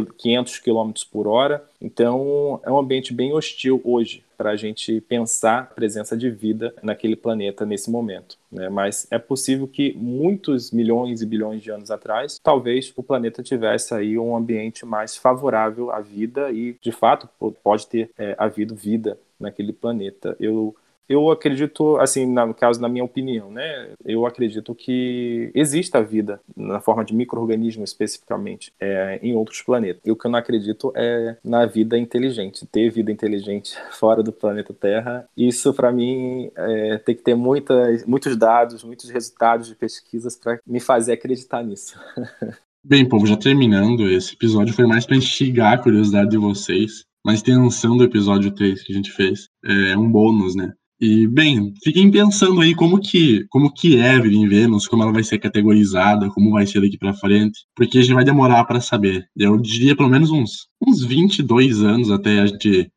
500 0.00 0.58
km 0.60 0.92
por 1.10 1.26
hora. 1.26 1.62
Então, 1.80 2.60
é 2.64 2.70
um 2.70 2.78
ambiente 2.78 3.12
bem 3.12 3.32
hostil 3.32 3.80
hoje 3.84 4.24
para 4.38 4.50
a 4.50 4.56
gente 4.56 5.00
pensar 5.02 5.58
a 5.58 5.74
presença 5.74 6.16
de 6.16 6.30
vida 6.30 6.74
naquele 6.82 7.14
planeta 7.14 7.66
nesse 7.66 7.90
momento. 7.90 8.38
Né? 8.50 8.68
Mas 8.68 9.06
é 9.10 9.18
possível 9.18 9.68
que 9.68 9.92
muitos 9.94 10.70
milhões 10.70 11.20
e 11.20 11.26
bilhões 11.26 11.62
de 11.62 11.70
anos 11.70 11.90
atrás, 11.90 12.40
talvez 12.42 12.92
o 12.96 13.02
planeta 13.02 13.42
tivesse 13.42 13.94
aí 13.94 14.18
um 14.18 14.34
ambiente 14.34 14.86
mais 14.86 15.16
favorável 15.16 15.90
à 15.90 16.00
vida 16.00 16.50
e, 16.50 16.76
de 16.80 16.90
fato, 16.90 17.28
pode 17.62 17.86
ter 17.86 18.10
é, 18.16 18.34
havido 18.38 18.74
vida 18.74 19.18
naquele 19.38 19.72
planeta. 19.72 20.34
Eu 20.40 20.74
eu 21.08 21.30
acredito, 21.30 21.96
assim, 21.98 22.26
no 22.26 22.54
caso, 22.54 22.80
na 22.80 22.88
minha 22.88 23.04
opinião, 23.04 23.50
né? 23.50 23.90
Eu 24.04 24.26
acredito 24.26 24.74
que 24.74 25.50
exista 25.54 26.02
vida 26.02 26.40
na 26.56 26.80
forma 26.80 27.04
de 27.04 27.14
microorganismo 27.14 27.84
especificamente 27.84 28.72
é, 28.80 29.18
em 29.22 29.34
outros 29.34 29.62
planetas. 29.62 30.02
E 30.04 30.10
o 30.10 30.16
que 30.16 30.26
eu 30.26 30.30
não 30.30 30.38
acredito 30.38 30.92
é 30.94 31.36
na 31.44 31.66
vida 31.66 31.98
inteligente, 31.98 32.66
ter 32.66 32.90
vida 32.90 33.10
inteligente 33.12 33.76
fora 33.92 34.22
do 34.22 34.32
planeta 34.32 34.72
Terra. 34.72 35.26
Isso, 35.36 35.72
para 35.74 35.92
mim, 35.92 36.50
é, 36.56 36.98
tem 36.98 37.14
que 37.14 37.22
ter 37.22 37.34
muitas, 37.34 38.04
muitos 38.06 38.36
dados, 38.36 38.84
muitos 38.84 39.10
resultados 39.10 39.68
de 39.68 39.74
pesquisas 39.74 40.36
para 40.36 40.58
me 40.66 40.80
fazer 40.80 41.12
acreditar 41.12 41.62
nisso. 41.62 41.98
Bem, 42.84 43.08
povo, 43.08 43.24
já 43.26 43.36
terminando, 43.36 44.10
esse 44.10 44.34
episódio 44.34 44.74
foi 44.74 44.86
mais 44.86 45.06
para 45.06 45.16
instigar 45.16 45.74
a 45.74 45.78
curiosidade 45.78 46.30
de 46.30 46.36
vocês. 46.36 47.04
Mas 47.24 47.36
extensão 47.36 47.96
do 47.96 48.02
episódio 48.04 48.50
3 48.50 48.82
que 48.82 48.92
a 48.92 48.96
gente 48.96 49.12
fez 49.12 49.46
é 49.64 49.96
um 49.96 50.10
bônus, 50.10 50.56
né? 50.56 50.72
E, 51.02 51.26
bem, 51.26 51.74
fiquem 51.82 52.08
pensando 52.12 52.60
aí 52.60 52.76
como 52.76 53.00
que, 53.00 53.44
como 53.48 53.74
que 53.74 53.98
é 53.98 54.20
vida 54.20 54.36
em 54.36 54.46
Vênus, 54.46 54.86
como 54.86 55.02
ela 55.02 55.12
vai 55.12 55.24
ser 55.24 55.36
categorizada, 55.40 56.30
como 56.30 56.52
vai 56.52 56.64
ser 56.64 56.80
daqui 56.80 56.96
para 56.96 57.12
frente, 57.12 57.58
porque 57.74 57.98
a 57.98 58.02
gente 58.02 58.14
vai 58.14 58.24
demorar 58.24 58.64
para 58.66 58.80
saber. 58.80 59.26
Eu 59.36 59.58
diria 59.58 59.96
pelo 59.96 60.08
menos 60.08 60.30
uns, 60.30 60.68
uns 60.80 61.04
22 61.04 61.82
anos 61.82 62.08
até 62.08 62.38
a 62.38 62.46
gente 62.46 62.88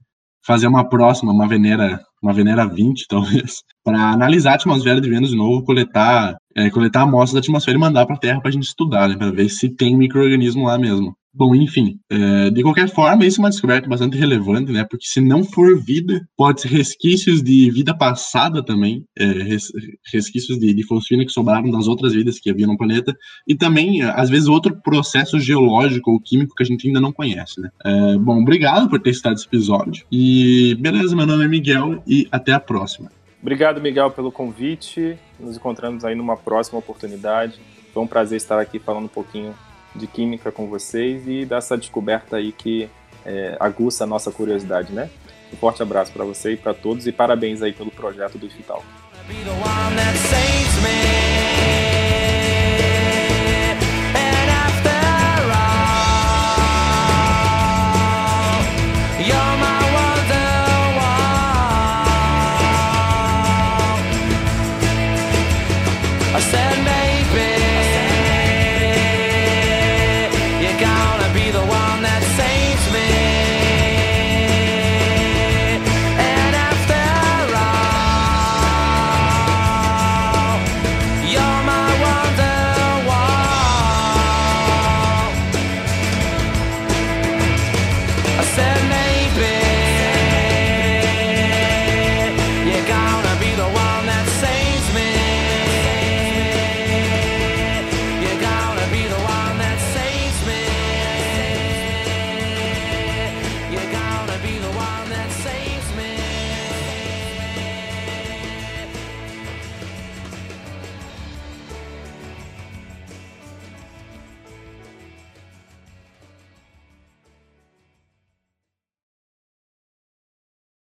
fazer 0.45 0.67
uma 0.67 0.87
próxima, 0.87 1.33
uma 1.33 1.47
Venera, 1.47 1.99
uma 2.21 2.31
Venera 2.31 2.67
20, 2.67 3.05
talvez, 3.09 3.63
para 3.83 4.11
analisar 4.11 4.51
a 4.51 4.55
atmosfera 4.55 5.01
de 5.01 5.09
Vênus 5.09 5.31
de 5.31 5.35
novo, 5.35 5.65
coletar, 5.65 6.37
é, 6.55 6.69
coletar 6.69 7.01
amostras 7.01 7.33
da 7.33 7.39
atmosfera 7.39 7.75
e 7.75 7.81
mandar 7.81 8.05
para 8.05 8.17
a 8.17 8.19
Terra 8.19 8.39
para 8.39 8.49
a 8.49 8.53
gente 8.53 8.67
estudar, 8.67 9.09
né, 9.09 9.17
para 9.17 9.31
ver 9.31 9.49
se 9.49 9.67
tem 9.67 9.97
microorganismo 9.97 10.65
lá 10.65 10.77
mesmo. 10.77 11.17
Bom, 11.37 11.53
enfim, 11.53 11.99
é, 12.09 12.49
de 12.49 12.63
qualquer 12.63 12.87
forma, 12.87 13.25
isso 13.25 13.41
é 13.41 13.43
uma 13.43 13.49
descoberta 13.49 13.89
bastante 13.89 14.17
relevante, 14.17 14.71
né? 14.71 14.85
Porque 14.89 15.05
se 15.05 15.19
não 15.19 15.43
for 15.43 15.77
vida, 15.77 16.25
pode 16.37 16.61
ser 16.61 16.69
resquícios 16.69 17.43
de 17.43 17.69
vida 17.71 17.93
passada 17.93 18.63
também, 18.63 19.05
é, 19.19 19.25
res, 19.25 19.69
resquícios 20.13 20.57
de, 20.57 20.73
de 20.73 20.83
fosfina 20.83 21.25
que 21.25 21.31
sobraram 21.33 21.69
das 21.69 21.87
outras 21.87 22.13
vidas 22.13 22.39
que 22.39 22.49
havia 22.49 22.65
no 22.65 22.77
planeta, 22.77 23.13
e 23.45 23.53
também, 23.53 24.01
às 24.01 24.29
vezes, 24.29 24.47
outro 24.47 24.79
processo 24.81 25.37
geológico 25.37 26.11
ou 26.11 26.21
químico 26.21 26.55
que 26.55 26.63
a 26.63 26.65
gente 26.65 26.87
ainda 26.87 27.01
não 27.01 27.11
conhece, 27.11 27.59
né? 27.59 27.69
É, 27.83 28.17
bom, 28.17 28.41
obrigado 28.41 28.89
por 28.89 29.01
ter 29.01 29.09
estado 29.09 29.35
esse 29.35 29.45
episódio. 29.45 30.05
E 30.09 30.75
beleza, 30.79 31.17
meu 31.17 31.25
nome 31.25 31.43
é 31.43 31.47
Miguel 31.49 32.01
e 32.07 32.29
até 32.31 32.53
a 32.53 32.61
próxima. 32.61 33.11
Obrigado, 33.41 33.81
Miguel, 33.81 34.09
pelo 34.09 34.31
convite. 34.31 35.17
Nos 35.37 35.57
encontramos 35.57 36.05
aí 36.05 36.15
numa 36.15 36.37
próxima 36.37 36.79
oportunidade. 36.79 37.59
Foi 37.93 38.01
um 38.01 38.07
prazer 38.07 38.37
estar 38.37 38.57
aqui 38.57 38.79
falando 38.79 39.05
um 39.05 39.09
pouquinho 39.09 39.53
de 39.95 40.07
química 40.07 40.51
com 40.51 40.67
vocês 40.67 41.27
e 41.27 41.45
dessa 41.45 41.77
descoberta 41.77 42.37
aí 42.37 42.51
que 42.51 42.89
é, 43.25 43.55
aguça 43.59 44.03
a 44.03 44.07
nossa 44.07 44.31
curiosidade, 44.31 44.93
né? 44.93 45.09
Um 45.53 45.57
forte 45.57 45.81
abraço 45.81 46.11
para 46.11 46.25
você 46.25 46.53
e 46.53 46.57
para 46.57 46.73
todos 46.73 47.07
e 47.07 47.11
parabéns 47.11 47.61
aí 47.61 47.73
pelo 47.73 47.91
projeto 47.91 48.37
do 48.37 48.47
Vital. 48.47 48.83